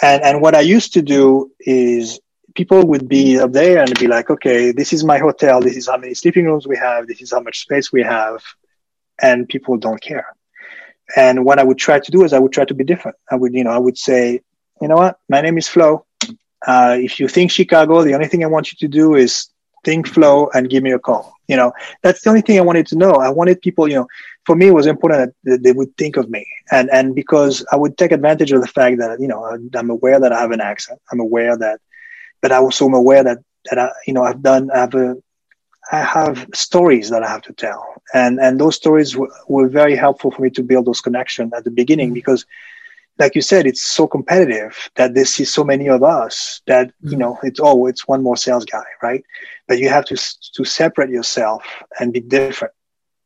[0.00, 2.20] and and what i used to do is
[2.54, 5.60] people would be up there and be like okay this is my hotel.
[5.60, 7.08] This is how many sleeping rooms we have.
[7.08, 8.40] This is how much space we have.
[9.20, 10.26] And people don't care.
[11.16, 13.16] And what i would try to do is i would try to be different.
[13.30, 14.42] I would you know i would say
[14.80, 15.18] you know what?
[15.28, 16.04] My name is Flo.
[16.66, 19.48] Uh, if you think Chicago, the only thing I want you to do is
[19.84, 21.34] think Flo and give me a call.
[21.46, 21.72] You know,
[22.02, 23.12] that's the only thing I wanted to know.
[23.12, 24.06] I wanted people, you know,
[24.44, 26.46] for me, it was important that they would think of me.
[26.70, 30.20] And, and because I would take advantage of the fact that, you know, I'm aware
[30.20, 31.00] that I have an accent.
[31.10, 31.80] I'm aware that,
[32.42, 33.38] but I also am aware that,
[33.70, 35.16] that I, you know, I've done, I have a,
[35.90, 37.94] I have stories that I have to tell.
[38.12, 41.64] And, and those stories were, were very helpful for me to build those connections at
[41.64, 42.44] the beginning because
[43.18, 47.16] like you said, it's so competitive that they see so many of us that you
[47.16, 47.18] mm.
[47.18, 49.24] know it's oh it's one more sales guy, right?
[49.66, 50.16] But you have to
[50.54, 51.64] to separate yourself
[51.98, 52.74] and be different,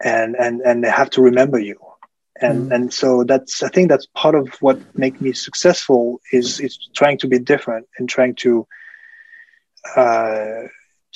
[0.02, 1.78] and and and they have to remember you,
[2.40, 2.74] and mm.
[2.74, 7.18] and so that's I think that's part of what make me successful is is trying
[7.18, 8.66] to be different and trying to
[9.96, 10.68] uh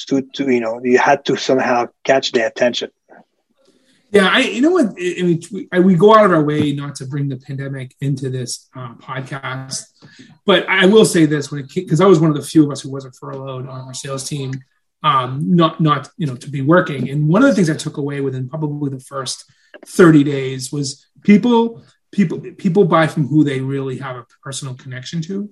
[0.08, 2.90] to, to you know you had to somehow catch their attention
[4.16, 5.42] yeah, I you know what I mean.
[5.52, 8.94] We, we, go out of our way not to bring the pandemic into this uh,
[8.94, 9.82] podcast,
[10.46, 12.70] but I will say this when it because I was one of the few of
[12.70, 14.52] us who wasn't furloughed on our sales team,
[15.02, 17.10] um, not not you know to be working.
[17.10, 19.44] And one of the things I took away within probably the first
[19.84, 25.20] thirty days was people people people buy from who they really have a personal connection
[25.22, 25.50] to.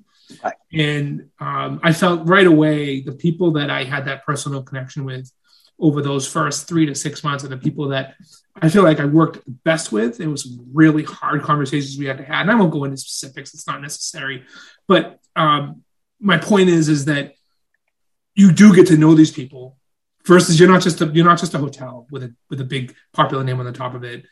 [0.72, 5.30] And um, I felt right away the people that I had that personal connection with
[5.78, 8.14] over those first three to six months are the people that
[8.60, 10.20] I feel like I worked best with.
[10.20, 13.54] It was really hard conversations we had to have, and I won't go into specifics;
[13.54, 14.44] it's not necessary.
[14.86, 15.82] But um,
[16.20, 17.34] my point is, is that
[18.34, 19.76] you do get to know these people.
[20.26, 22.94] Versus, you're not just a you're not just a hotel with a with a big
[23.12, 24.24] popular name on the top of it,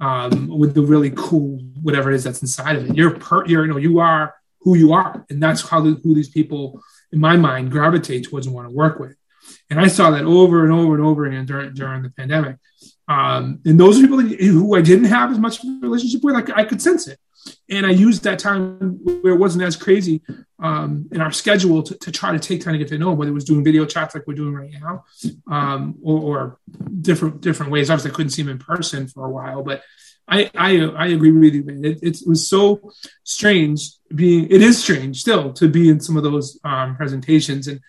[0.00, 2.96] um, with the really cool whatever it is that's inside of it.
[2.96, 6.14] You're per, you're you know you are who you are, and that's how the, who
[6.14, 6.82] these people,
[7.12, 9.16] in my mind, gravitate towards and want to work with.
[9.70, 12.56] And I saw that over and over and over again during, during the pandemic.
[13.08, 16.60] Um, and those people who I didn't have as much of a relationship with, I,
[16.60, 17.18] I could sense it.
[17.68, 18.78] And I used that time
[19.22, 20.22] where it wasn't as crazy
[20.58, 23.18] um, in our schedule to, to, try to take time to get to know them,
[23.18, 25.04] whether it was doing video chats like we're doing right now,
[25.50, 26.58] um, or, or,
[27.02, 27.90] different different ways.
[27.90, 29.82] Obviously, I couldn't see them in person for a while, but
[30.26, 31.84] I I, I agree with you, man.
[31.84, 32.92] It, it, was so
[33.24, 34.46] strange being.
[34.50, 37.80] It is strange still to be in some of those um, presentations, and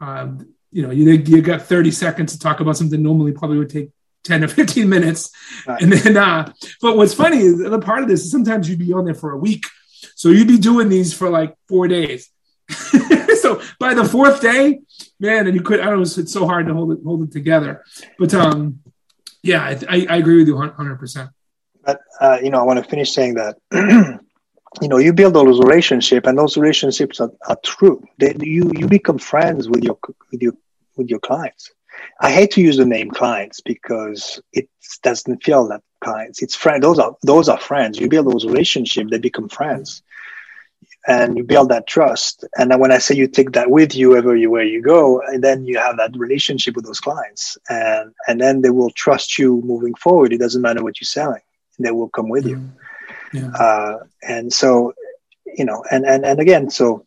[0.00, 3.70] um, you know, you you got 30 seconds to talk about something normally probably would
[3.70, 3.90] take
[4.24, 5.30] 10 or 15 minutes.
[5.66, 5.82] Right.
[5.82, 8.78] And then, uh, but what's funny is the other part of this is sometimes you'd
[8.78, 9.66] be on there for a week.
[10.14, 12.30] So you'd be doing these for like four days.
[13.40, 14.80] so by the fourth day,
[15.18, 17.32] man, and you could, I don't know, it's so hard to hold it, hold it
[17.32, 17.84] together.
[18.18, 18.80] But um,
[19.42, 21.30] yeah, I, I, I agree with you 100%.
[21.84, 23.56] But, uh, you know, I want to finish saying that
[24.80, 28.02] you know you build all those relationships and those relationships are, are true.
[28.18, 29.98] They, you you become friends with your
[30.30, 30.52] with your
[30.96, 31.72] with your clients.
[32.20, 34.68] I hate to use the name clients because it
[35.02, 37.98] doesn't feel that clients it's friends those are those are friends.
[37.98, 40.02] You build those relationships they become friends.
[41.06, 42.44] And you build that trust.
[42.58, 45.78] And when i say you take that with you wherever you go and then you
[45.78, 47.58] have that relationship with those clients.
[47.68, 50.32] And and then they will trust you moving forward.
[50.32, 51.42] It doesn't matter what you're selling.
[51.78, 52.76] They will come with mm-hmm.
[53.32, 53.48] Yeah.
[53.48, 54.94] Uh, and so,
[55.46, 57.06] you know, and, and, and again, so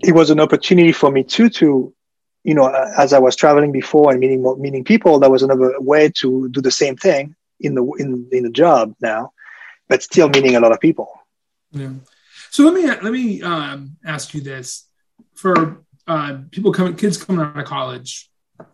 [0.00, 1.92] it was an opportunity for me too, to,
[2.44, 6.10] you know, as I was traveling before and meeting, meeting people, that was another way
[6.20, 9.32] to do the same thing in the, in, in the job now,
[9.88, 11.08] but still meeting a lot of people.
[11.70, 11.90] Yeah.
[12.50, 14.88] So let me, let me um, ask you this
[15.34, 18.28] for uh, people coming, kids coming out of college,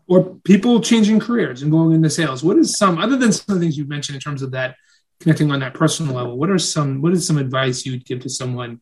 [0.06, 3.60] or people changing careers and going into sales what is some other than some of
[3.60, 4.76] the things you've mentioned in terms of that
[5.20, 8.20] connecting on that personal level, what are some what is some advice you would give
[8.20, 8.80] to someone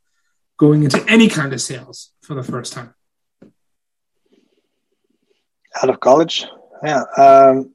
[0.58, 2.94] going into any kind of sales for the first time?
[5.82, 6.46] Out of college,
[6.82, 7.02] yeah.
[7.16, 7.72] Um,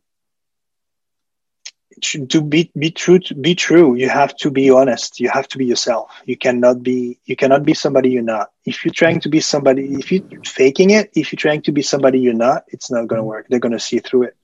[2.02, 5.60] to be be true to be true you have to be honest you have to
[5.60, 9.30] be yourself you cannot be you cannot be somebody you're not if you're trying to
[9.30, 12.90] be somebody if you're faking it if you're trying to be somebody you're not it's
[12.90, 14.36] not going to work they're going to see through it.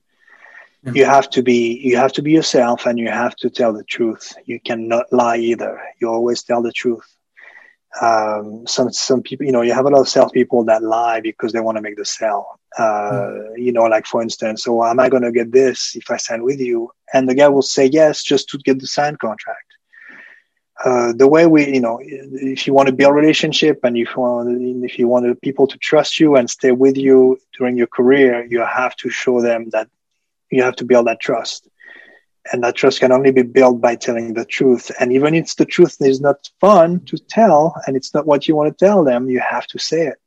[0.94, 3.84] You have to be you have to be yourself and you have to tell the
[3.84, 4.34] truth.
[4.44, 5.80] You cannot lie either.
[6.00, 7.06] You always tell the truth.
[8.00, 11.20] Um, some some people, you know, you have a lot of sales people that lie
[11.20, 12.60] because they want to make the sale.
[12.78, 13.62] Uh, mm-hmm.
[13.62, 16.44] You know, like for instance, so am I going to get this if I sign
[16.44, 16.90] with you?
[17.12, 19.64] And the guy will say yes just to get the signed contract.
[20.84, 24.10] Uh, the way we, you know, if you want to build a relationship and if
[24.14, 27.88] you want, if you want people to trust you and stay with you during your
[27.88, 29.88] career, you have to show them that
[30.50, 31.68] you have to build that trust.
[32.52, 34.90] And that trust can only be built by telling the truth.
[34.98, 38.56] And even if the truth is not fun to tell and it's not what you
[38.56, 40.18] want to tell them you have to say it.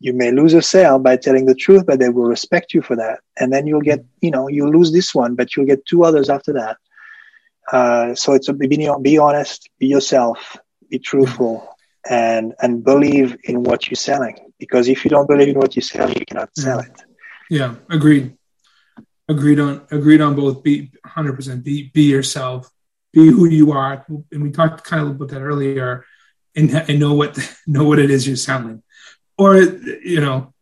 [0.00, 2.96] You may lose a sale by telling the truth but they will respect you for
[2.96, 3.20] that.
[3.38, 6.28] And then you'll get you know you lose this one but you'll get two others
[6.28, 6.78] after that.
[7.70, 10.56] Uh, so it's a be, be honest be yourself
[10.88, 11.68] be truthful
[12.08, 14.52] and and believe in what you're selling.
[14.58, 17.02] Because if you don't believe in what you sell you cannot sell it.
[17.48, 18.36] Yeah agreed
[19.30, 22.70] agreed on agreed on both be 100% be be yourself
[23.12, 24.04] be who you are.
[24.30, 26.04] And we talked kind of about that earlier
[26.54, 28.82] and, and know what know what it is you're selling.
[29.38, 30.52] Or you know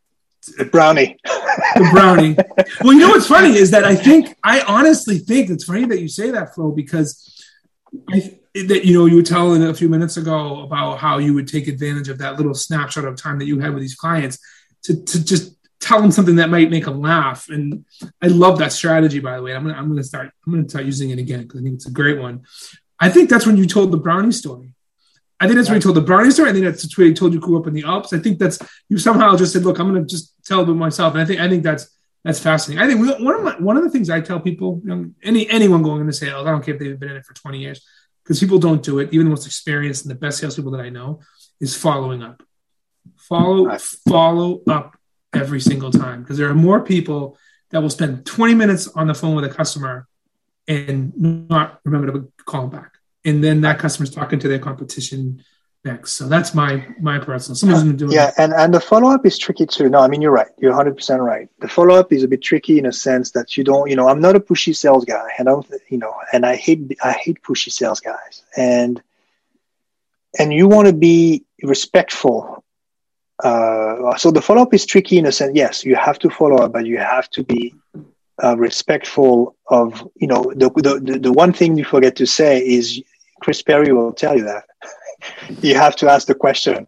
[0.56, 1.18] the brownie.
[1.24, 2.36] the brownie.
[2.82, 6.00] Well you know what's funny is that i think i honestly think it's funny that
[6.00, 7.44] you say that flo because
[8.10, 11.48] i that you know you were telling a few minutes ago about how you would
[11.48, 14.38] take advantage of that little snapshot of time that you had with these clients
[14.82, 15.57] to, to just
[15.88, 17.48] tell them something that might make them laugh.
[17.48, 17.86] And
[18.22, 19.54] I love that strategy, by the way.
[19.54, 21.86] I'm gonna I'm gonna start I'm gonna start using it again because I think it's
[21.86, 22.44] a great one.
[23.00, 24.74] I think that's when you told the brownie story.
[25.40, 26.50] I think that's when you told the brownie story.
[26.50, 28.12] I think that's where you told you grew up in the Alps.
[28.12, 28.58] I think that's
[28.88, 31.40] you somehow just said, "Look, I'm going to just tell them myself." And I think
[31.40, 31.88] I think that's
[32.24, 32.82] that's fascinating.
[32.82, 35.10] I think we, one of my, one of the things I tell people, you know,
[35.22, 37.58] any anyone going into sales, I don't care if they've been in it for 20
[37.58, 37.86] years,
[38.24, 39.10] because people don't do it.
[39.12, 41.20] Even the most experienced and the best salespeople that I know
[41.60, 42.42] is following up.
[43.16, 43.78] Follow
[44.08, 44.97] follow up
[45.34, 47.36] every single time because there are more people
[47.70, 50.06] that will spend 20 minutes on the phone with a customer
[50.66, 52.94] and not remember to call them back.
[53.24, 55.42] And then that customer's talking to their competition
[55.84, 56.12] next.
[56.12, 57.56] So that's my my personal.
[57.56, 59.88] Someone's been doing yeah, and and the follow up is tricky too.
[59.88, 60.48] No, I mean you're right.
[60.58, 61.48] You're 100 percent right.
[61.60, 63.88] The follow up is a bit tricky in a sense that you don't.
[63.90, 65.66] You know, I'm not a pushy sales guy, and I don't.
[65.88, 69.02] You know, and I hate I hate pushy sales guys, and
[70.38, 72.64] and you want to be respectful.
[73.44, 75.52] Uh, so the follow up is tricky in a sense.
[75.54, 77.74] Yes, you have to follow up, but you have to be
[78.42, 83.02] uh, respectful of you know the, the the one thing you forget to say is
[83.40, 84.64] Chris Perry will tell you that
[85.62, 86.86] you have to ask the question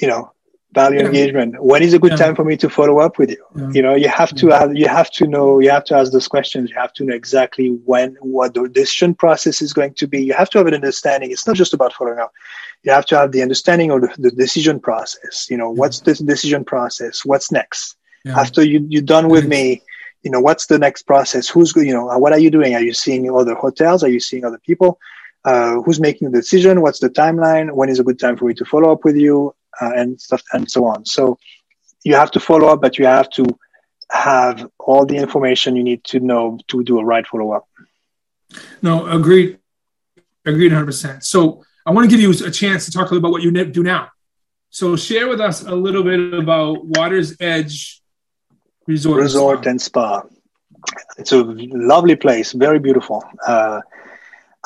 [0.00, 0.32] you know
[0.80, 1.62] value engagement.
[1.70, 2.24] When is a good yeah.
[2.24, 3.44] time for me to follow up with you?
[3.56, 3.70] Yeah.
[3.76, 6.28] you know you have to have you have to know you have to ask those
[6.28, 6.70] questions.
[6.70, 10.18] You have to know exactly when what the decision process is going to be.
[10.28, 11.30] You have to have an understanding.
[11.30, 12.32] It's not just about following up.
[12.84, 15.46] You have to have the understanding of the, the decision process.
[15.50, 17.24] You know what's the decision process?
[17.24, 17.96] What's next?
[18.42, 19.80] After you, you're done with me
[20.22, 21.48] you know what's the next process?
[21.48, 22.74] Who's you know what are you doing?
[22.74, 24.02] Are you seeing other hotels?
[24.02, 24.98] Are you seeing other people?
[25.44, 26.82] Uh, who's making the decision?
[26.82, 27.72] What's the timeline?
[27.72, 30.42] When is a good time for me to follow up with you uh, and stuff
[30.52, 31.04] and so on.
[31.04, 31.38] So
[32.04, 33.44] you have to follow up but you have to
[34.10, 37.68] have all the information you need to know to do a right follow up
[38.80, 39.58] no agreed.
[40.46, 43.32] Agreed 100% so i want to give you a chance to talk a little about
[43.32, 44.08] what you do now.
[44.70, 48.02] So share with us a little bit about water's edge
[48.86, 50.22] resort, resort and spa.
[51.16, 53.24] It's a lovely place, very beautiful.
[53.46, 53.80] Uh,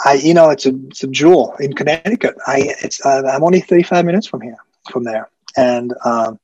[0.05, 2.35] I, you know, it's a, it's a jewel in Connecticut.
[2.47, 4.57] I, it's, uh, I'm only 35 minutes from here,
[4.91, 5.31] from there.
[5.57, 6.39] And, um,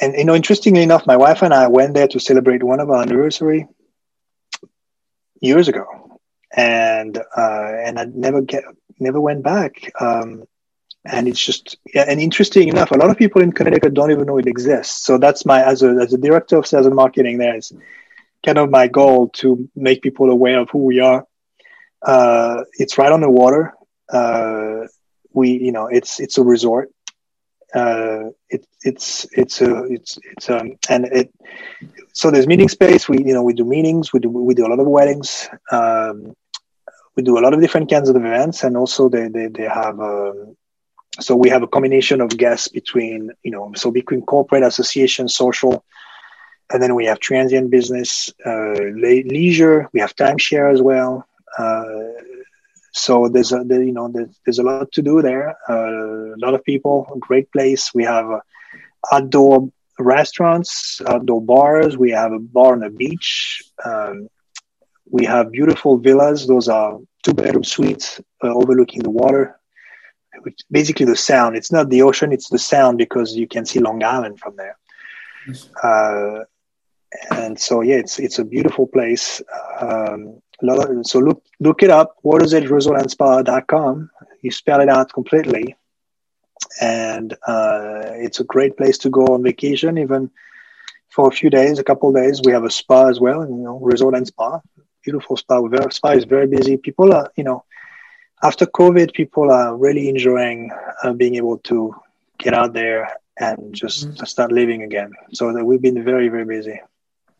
[0.00, 2.90] and, you know, interestingly enough, my wife and I went there to celebrate one of
[2.90, 3.66] our anniversary
[5.40, 5.86] years ago.
[6.54, 8.64] And, uh, and I never get,
[8.98, 9.92] never went back.
[10.00, 10.44] Um,
[11.04, 14.38] and it's just and interesting enough a lot of people in connecticut don't even know
[14.38, 17.56] it exists so that's my as a as a director of sales and marketing there
[17.56, 17.72] is
[18.44, 21.26] kind of my goal to make people aware of who we are
[22.02, 23.74] uh, it's right on the water
[24.12, 24.86] uh,
[25.40, 26.88] we you know it's it's a resort.
[27.74, 31.28] Uh, it, it's it's a it's it's um and it
[32.12, 33.08] so there's meeting space.
[33.08, 34.12] We you know we do meetings.
[34.12, 35.48] We do we do a lot of weddings.
[35.70, 36.34] Um,
[37.18, 38.62] we do a lot of different kinds of events.
[38.64, 40.56] And also they they, they have um,
[41.20, 45.84] so we have a combination of guests between, you know, so between corporate, association, social,
[46.70, 49.88] and then we have transient business, uh, le- leisure.
[49.92, 51.26] We have timeshare as well.
[51.58, 51.88] Uh,
[52.92, 55.56] so there's a, there, you know, there's, there's, a lot to do there.
[55.68, 57.92] Uh, a lot of people, a great place.
[57.94, 58.40] We have uh,
[59.12, 61.96] outdoor restaurants, outdoor bars.
[61.96, 63.62] We have a bar on the beach.
[63.84, 64.28] Um,
[65.10, 66.46] we have beautiful villas.
[66.46, 69.58] Those are two bedroom suites uh, overlooking the water
[70.42, 71.56] which basically the sound.
[71.56, 74.76] It's not the ocean; it's the sound because you can see Long Island from there.
[75.82, 76.44] Uh,
[77.30, 79.42] and so, yeah, it's it's a beautiful place.
[79.80, 82.16] Um, so look look it up.
[82.24, 84.10] watersedgeresortandspa.com.
[84.42, 85.76] You spell it out completely,
[86.80, 90.30] and uh, it's a great place to go on vacation, even
[91.08, 92.40] for a few days, a couple days.
[92.44, 94.60] We have a spa as well, you know, resort and spa.
[95.04, 95.60] Beautiful spa.
[95.66, 96.76] Very, spa is very busy.
[96.76, 97.64] People are, you know,
[98.42, 100.70] after COVID, people are really enjoying
[101.02, 101.94] uh, being able to
[102.38, 104.24] get out there and just mm-hmm.
[104.24, 105.12] start living again.
[105.32, 106.80] So that we've been very, very busy.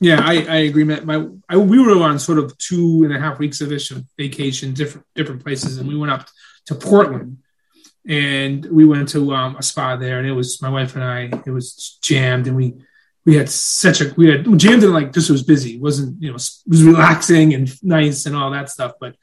[0.00, 0.84] Yeah, I, I agree.
[0.84, 3.70] My, I, we were on sort of two and a half weeks of
[4.16, 6.28] vacation, different different places, and we went up
[6.66, 7.38] to Portland,
[8.06, 11.30] and we went to um, a spa there, and it was my wife and I.
[11.44, 12.74] It was jammed, and we
[13.28, 15.74] we had such a we had jammed in like just was busy.
[15.74, 19.16] It wasn't you know it was relaxing and nice and all that stuff, but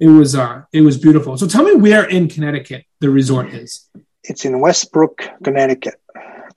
[0.00, 1.36] it was uh it was beautiful.
[1.36, 3.88] So tell me where in Connecticut the resort is.
[4.24, 6.00] It's in Westbrook, Connecticut.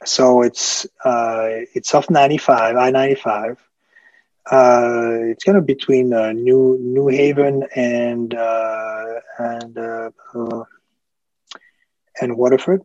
[0.04, 3.58] So it's uh it's off 95, I-95.
[4.52, 10.64] Uh, it's kind of between uh, New New Haven and uh, and uh, uh
[12.22, 12.82] and Waterford.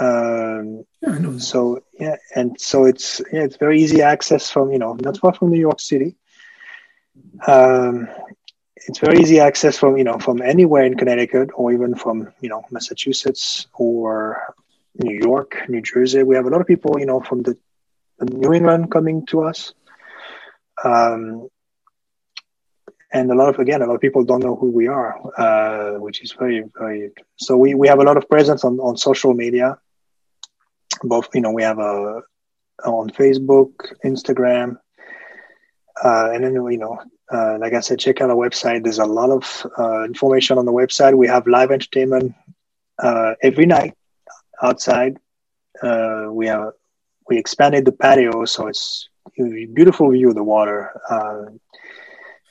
[0.00, 1.38] Um, yeah.
[1.38, 5.34] So yeah, and so it's yeah, it's very easy access from you know not far
[5.34, 6.16] from New York City.
[7.46, 8.08] Um,
[8.76, 12.48] it's very easy access from you know from anywhere in Connecticut or even from you
[12.48, 14.54] know Massachusetts or
[14.98, 16.22] New York, New Jersey.
[16.22, 17.56] We have a lot of people you know from the,
[18.18, 19.72] the New England coming to us.
[20.84, 21.48] Um,
[23.12, 25.98] and a lot of again a lot of people don't know who we are uh,
[25.98, 29.34] which is very very so we, we have a lot of presence on, on social
[29.34, 29.78] media
[31.02, 32.22] both you know we have a
[32.84, 33.72] on facebook
[34.04, 34.78] instagram
[36.04, 36.98] uh, and then you know
[37.32, 40.64] uh, like i said check out our website there's a lot of uh, information on
[40.64, 42.34] the website we have live entertainment
[43.02, 43.94] uh, every night
[44.62, 45.18] outside
[45.82, 46.72] uh, we have
[47.28, 50.90] we expanded the patio so it's a beautiful view of the water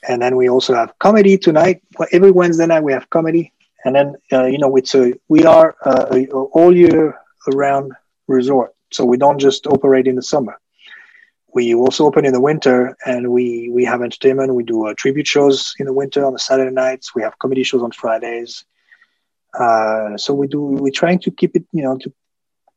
[0.06, 1.82] and then we also have comedy tonight.
[2.12, 3.52] Every Wednesday night we have comedy,
[3.84, 7.18] and then uh, you know it's a we are uh, all year
[7.52, 7.92] around
[8.26, 10.58] resort, so we don't just operate in the summer.
[11.54, 14.54] We also open in the winter, and we we have entertainment.
[14.54, 17.14] We do uh, tribute shows in the winter on the Saturday nights.
[17.14, 18.64] We have comedy shows on Fridays.
[19.54, 22.12] Uh, so we do we're trying to keep it you know to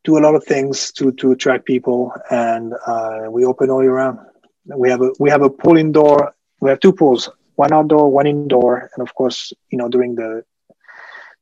[0.04, 3.94] do a lot of things to to attract people, and uh, we open all year
[3.94, 4.18] round.
[4.64, 8.28] We have a we have a pool indoor we have two pools, one outdoor, one
[8.28, 10.44] indoor, and of course, you know, during the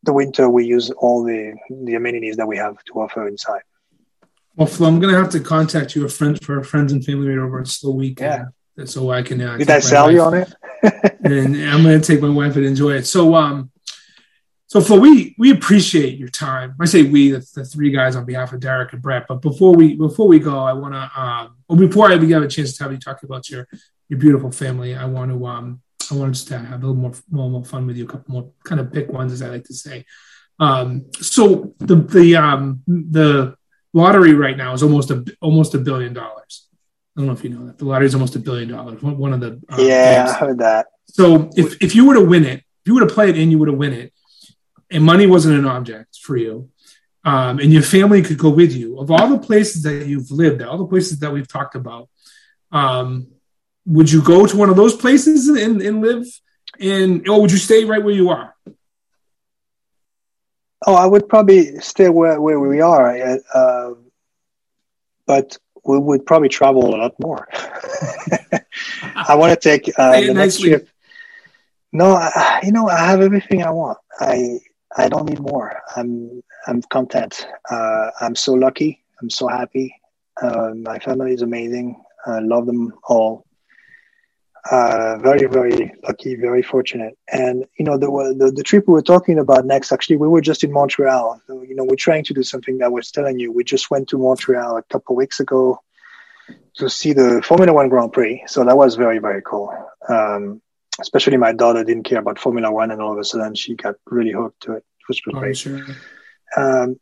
[0.03, 1.55] the winter, we use all the
[1.85, 3.61] the amenities that we have to offer inside.
[4.57, 7.39] Well, Flo, I'm gonna have to contact you a friend for friends and family right
[7.39, 8.49] over at Slow Weekend.
[8.79, 8.85] Yeah.
[8.87, 9.43] So I can.
[9.43, 10.55] Uh, Did I sell you on it?
[11.23, 13.07] and I'm gonna take my wife and enjoy it.
[13.07, 13.71] So, um,
[14.71, 16.77] so Flo, we we appreciate your time.
[16.79, 19.27] I say we, the, the three guys on behalf of Derek and Brett.
[19.27, 22.47] But before we before we go, I want to, um, well, before I have a
[22.47, 23.67] chance to have you talk about your
[24.09, 24.95] your beautiful family.
[24.95, 27.85] I want to um I want to just have a little more, more, more fun
[27.85, 28.05] with you.
[28.05, 30.07] A couple more kind of pick ones, as I like to say.
[30.61, 33.57] Um, so the the um the
[33.93, 36.69] lottery right now is almost a almost a billion dollars.
[37.17, 39.03] I don't know if you know that the lottery is almost a billion dollars.
[39.03, 40.37] One of the uh, yeah, games.
[40.37, 40.87] I heard that.
[41.09, 43.51] So if if you were to win it, if you were to play it and
[43.51, 44.13] you were to win it,
[44.91, 46.71] and money wasn't an object for you,
[47.25, 50.63] um, and your family could go with you, of all the places that you've lived,
[50.63, 52.09] all the places that we've talked about,
[52.73, 53.29] um,
[53.87, 56.27] would you go to one of those places and, and live
[56.79, 58.55] in, or would you stay right where you are?
[60.87, 63.91] Oh, I would probably stay where, where we are, uh,
[65.27, 67.49] but we would probably travel a lot more.
[69.15, 70.89] I want to take uh, the next trip.
[71.93, 73.99] No, I, you know, I have everything I want.
[74.19, 74.61] I
[74.97, 75.81] I don't need more.
[75.97, 77.47] I'm I'm content.
[77.71, 79.03] Uh, I'm so lucky.
[79.21, 79.95] I'm so happy.
[80.41, 82.03] Uh, my family is amazing.
[82.27, 83.45] I love them all
[84.71, 87.17] uh, very, very lucky, very fortunate.
[87.33, 88.07] And you know, the,
[88.39, 91.41] the, the trip we were talking about next, actually, we were just in Montreal.
[91.47, 93.53] So, you know, we're trying to do something that I was telling you.
[93.53, 95.81] We just went to Montreal a couple weeks ago
[96.75, 98.43] to see the Formula One Grand Prix.
[98.47, 99.73] So that was very, very cool.
[100.09, 100.61] Um,
[101.01, 103.97] especially my daughter didn't care about Formula One, and all of a sudden she got
[104.07, 105.57] really hooked to it, which was oh, great.
[105.57, 105.85] Sure.
[106.57, 106.99] Um,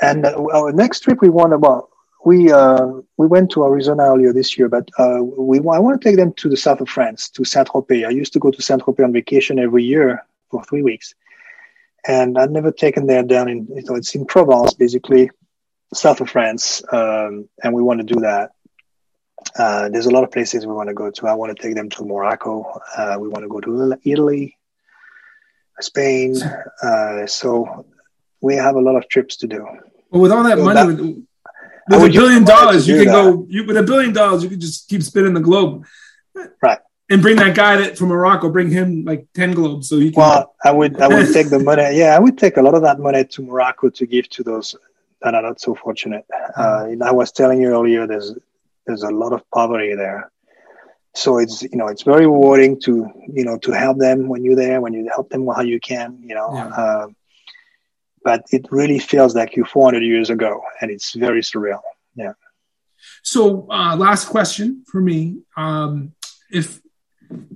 [0.00, 1.88] and uh, our next trip we want about
[2.26, 2.86] we uh,
[3.16, 6.32] we went to Arizona earlier this year, but uh, we I want to take them
[6.34, 8.04] to the south of France, to Saint Tropez.
[8.04, 11.14] I used to go to Saint Tropez on vacation every year for three weeks,
[12.06, 15.30] and I'd never taken them down in you know, it's in Provence, basically
[15.94, 18.50] south of France, um, and we want to do that.
[19.58, 21.26] Uh, there's a lot of places we want to go to.
[21.26, 22.64] I want to take them to Morocco.
[22.96, 24.56] Uh, we want to go to Italy,
[25.80, 26.36] Spain.
[26.82, 27.86] Uh, so
[28.40, 29.66] we have a lot of trips to do.
[30.10, 31.26] Well, with all that so money, that,
[31.88, 33.12] with a billion dollars, you can that?
[33.12, 33.46] go.
[33.48, 35.86] You, with a billion dollars, you can just keep spinning the globe,
[36.60, 36.78] right?
[37.08, 40.20] And bring that guy that from Morocco, bring him like ten globes, so he can.
[40.20, 41.96] Well, I would, I would take the money.
[41.96, 44.74] Yeah, I would take a lot of that money to Morocco to give to those
[45.22, 46.24] that are not so fortunate.
[46.58, 47.02] Mm-hmm.
[47.02, 48.34] Uh, I was telling you earlier, there's
[48.86, 50.30] there's a lot of poverty there,
[51.14, 54.56] so it's you know it's very rewarding to you know to help them when you're
[54.56, 56.50] there, when you help them how you can, you know.
[56.52, 56.68] Yeah.
[56.68, 57.06] Uh,
[58.22, 61.80] but it really feels like you 400 years ago, and it's very surreal.
[62.16, 62.32] Yeah.
[63.22, 66.12] So, uh, last question for me: um,
[66.50, 66.80] if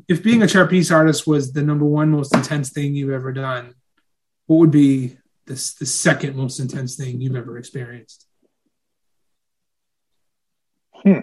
[0.09, 3.75] if being a trapeze artist was the number one most intense thing you've ever done,
[4.47, 8.27] what would be the, the second most intense thing you've ever experienced?
[11.03, 11.21] Hmm.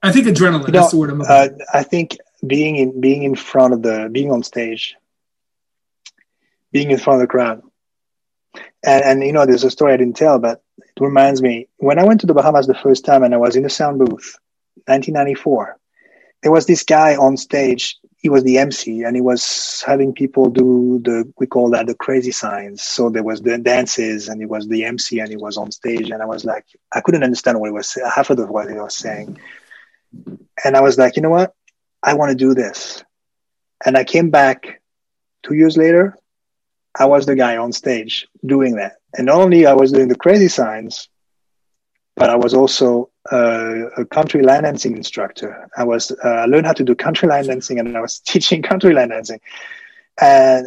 [0.00, 0.66] I think adrenaline.
[0.66, 1.22] You know, that's the word I'm.
[1.22, 4.96] Uh, I think being in being in front of the being on stage
[6.72, 7.62] being in front of the crowd
[8.84, 11.98] and and you know there's a story i didn't tell but it reminds me when
[11.98, 14.38] i went to the bahamas the first time and i was in the sound booth
[14.86, 15.76] 1994
[16.42, 20.50] there was this guy on stage he was the mc and he was having people
[20.50, 24.46] do the we call that the crazy signs so there was the dances and he
[24.46, 27.58] was the mc and he was on stage and i was like i couldn't understand
[27.58, 29.38] what he was half of what he was saying
[30.64, 31.54] and i was like you know what
[32.02, 33.04] I want to do this.
[33.84, 34.80] And I came back
[35.42, 36.16] two years later.
[36.98, 38.96] I was the guy on stage doing that.
[39.16, 41.08] And not only I was doing the crazy signs,
[42.18, 45.68] but I was also uh, a country line dancing instructor.
[45.76, 48.62] I was uh, I learned how to do country line dancing, and I was teaching
[48.62, 49.40] country line dancing,
[50.20, 50.66] and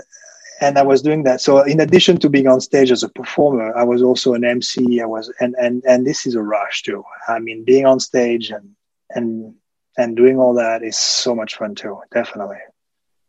[0.62, 1.42] and I was doing that.
[1.42, 5.02] So in addition to being on stage as a performer, I was also an MC.
[5.02, 7.04] I was and and and this is a rush too.
[7.28, 8.70] I mean, being on stage and
[9.10, 9.56] and
[9.98, 12.00] and doing all that is so much fun too.
[12.14, 12.60] Definitely.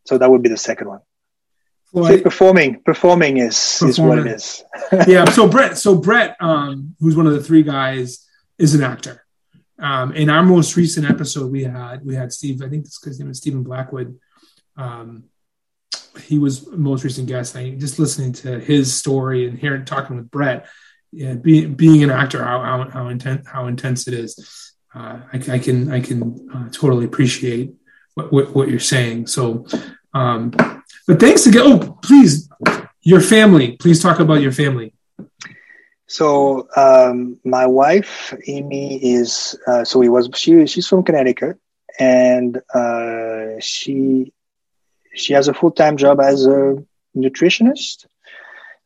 [0.06, 1.00] So that would be the second one.
[1.92, 4.64] Well, See, performing, performing is is what it is.
[5.06, 5.26] yeah.
[5.26, 8.26] So Brett, so Brett, um, who's one of the three guys,
[8.58, 9.24] is an actor.
[9.78, 12.62] Um, in our most recent episode, we had we had Steve.
[12.62, 14.18] I think his name is Stephen Blackwood.
[14.76, 15.24] Um,
[16.24, 17.56] he was most recent guest.
[17.56, 20.66] I just listening to his story and hearing talking with Brett,
[21.10, 24.72] yeah, being being an actor, how how, how intense how intense it is.
[24.94, 27.72] Uh, I, I, can I can uh, totally appreciate
[28.14, 29.26] what, what, what you're saying.
[29.26, 29.66] So,
[30.14, 30.50] um,
[31.06, 31.62] but thanks again.
[31.64, 32.48] Oh, please,
[33.02, 33.76] your family.
[33.76, 34.94] Please talk about your family.
[36.06, 41.58] So um, my wife Amy is uh, so he was she she's from Connecticut
[41.98, 44.32] and uh, she
[45.14, 46.76] she has a full time job as a
[47.16, 48.06] nutritionist.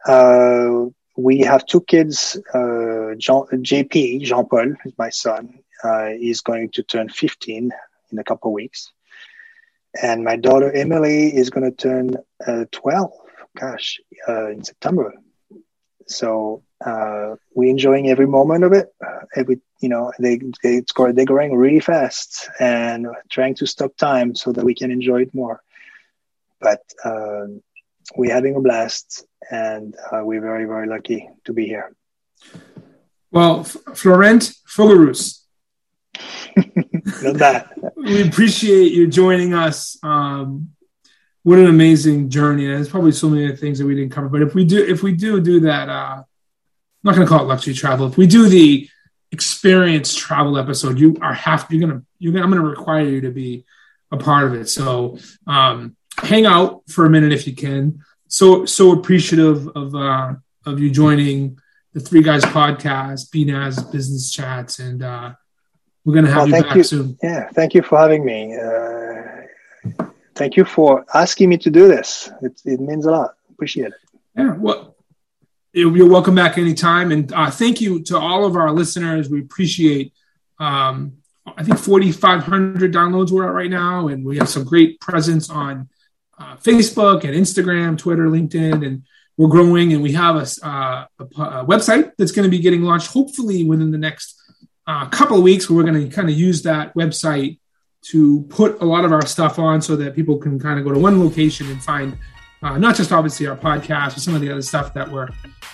[0.06, 2.36] Uh, we have two kids.
[2.54, 5.58] Uh, Jean, JP, Jean Paul, is my son.
[5.82, 7.72] Uh, he's going to turn 15
[8.12, 8.92] in a couple of weeks.
[10.02, 12.16] And my daughter Emily is going to turn
[12.46, 13.10] uh, 12,
[13.58, 15.12] gosh, uh, in September.
[16.06, 18.94] So uh, we're enjoying every moment of it.
[19.34, 24.34] every, you know, they, they score, they're growing really fast and trying to stop time
[24.34, 25.62] so that we can enjoy it more
[26.60, 27.62] but um,
[28.16, 31.94] we're having a blast and uh, we're very, very lucky to be here.
[33.30, 35.42] Well, F- Florent Fogarus.
[37.96, 39.96] We appreciate you joining us.
[40.02, 40.70] Um,
[41.44, 42.66] what an amazing journey!
[42.66, 45.12] There's probably so many things that we didn't cover, but if we do, if we
[45.12, 46.24] do do that, uh, I'm
[47.04, 48.08] not going to call it luxury travel.
[48.08, 48.88] If we do the
[49.30, 51.70] experience travel episode, you are half.
[51.70, 52.02] You're gonna.
[52.18, 52.44] You're gonna.
[52.44, 53.64] I'm to require you to be
[54.10, 54.68] a part of it.
[54.68, 58.02] So um, hang out for a minute if you can.
[58.28, 60.34] So so appreciative of uh,
[60.64, 61.60] of you joining
[61.92, 65.34] the Three Guys podcast, BNAS Business Chats, and uh,
[66.06, 66.82] we're gonna have well, you back you.
[66.84, 67.18] soon.
[67.20, 68.56] Yeah, thank you for having me.
[68.56, 70.04] Uh,
[70.36, 72.30] thank you for asking me to do this.
[72.42, 73.34] It, it means a lot.
[73.50, 73.94] Appreciate it.
[74.36, 74.94] Yeah, well,
[75.72, 79.28] you're welcome back anytime, and uh, thank you to all of our listeners.
[79.28, 80.12] We appreciate.
[80.60, 81.18] Um,
[81.56, 85.88] I think 4,500 downloads we're at right now, and we have some great presence on
[86.38, 89.02] uh, Facebook and Instagram, Twitter, LinkedIn, and
[89.36, 89.92] we're growing.
[89.92, 93.64] And we have a, uh, a, a website that's going to be getting launched hopefully
[93.64, 94.35] within the next
[94.86, 95.68] uh, couple of weeks.
[95.68, 97.58] Where we're going to kind of use that website
[98.10, 100.92] to put a lot of our stuff on, so that people can kind of go
[100.92, 102.16] to one location and find
[102.62, 105.28] uh, not just obviously our podcast, but some of the other stuff that we're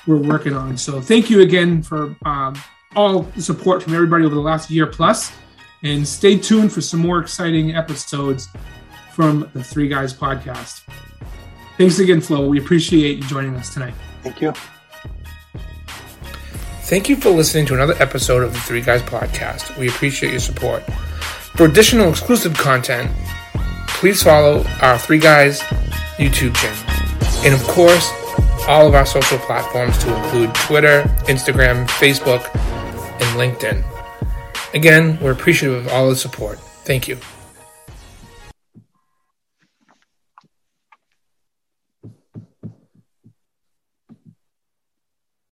[0.06, 0.76] we're working on.
[0.76, 2.60] So thank you again for um,
[2.96, 5.32] all the support from everybody over the last year plus,
[5.82, 8.48] and stay tuned for some more exciting episodes
[9.12, 10.82] from the Three Guys podcast.
[11.78, 12.46] Thanks again, Flo.
[12.48, 13.94] We appreciate you joining us tonight.
[14.22, 14.52] Thank you.
[16.92, 19.78] Thank you for listening to another episode of the Three Guys podcast.
[19.78, 20.82] We appreciate your support.
[21.56, 23.10] For additional exclusive content,
[23.88, 25.60] please follow our Three Guys
[26.18, 27.46] YouTube channel.
[27.46, 28.12] And of course,
[28.68, 33.82] all of our social platforms to include Twitter, Instagram, Facebook, and LinkedIn.
[34.74, 36.58] Again, we're appreciative of all the support.
[36.84, 37.16] Thank you.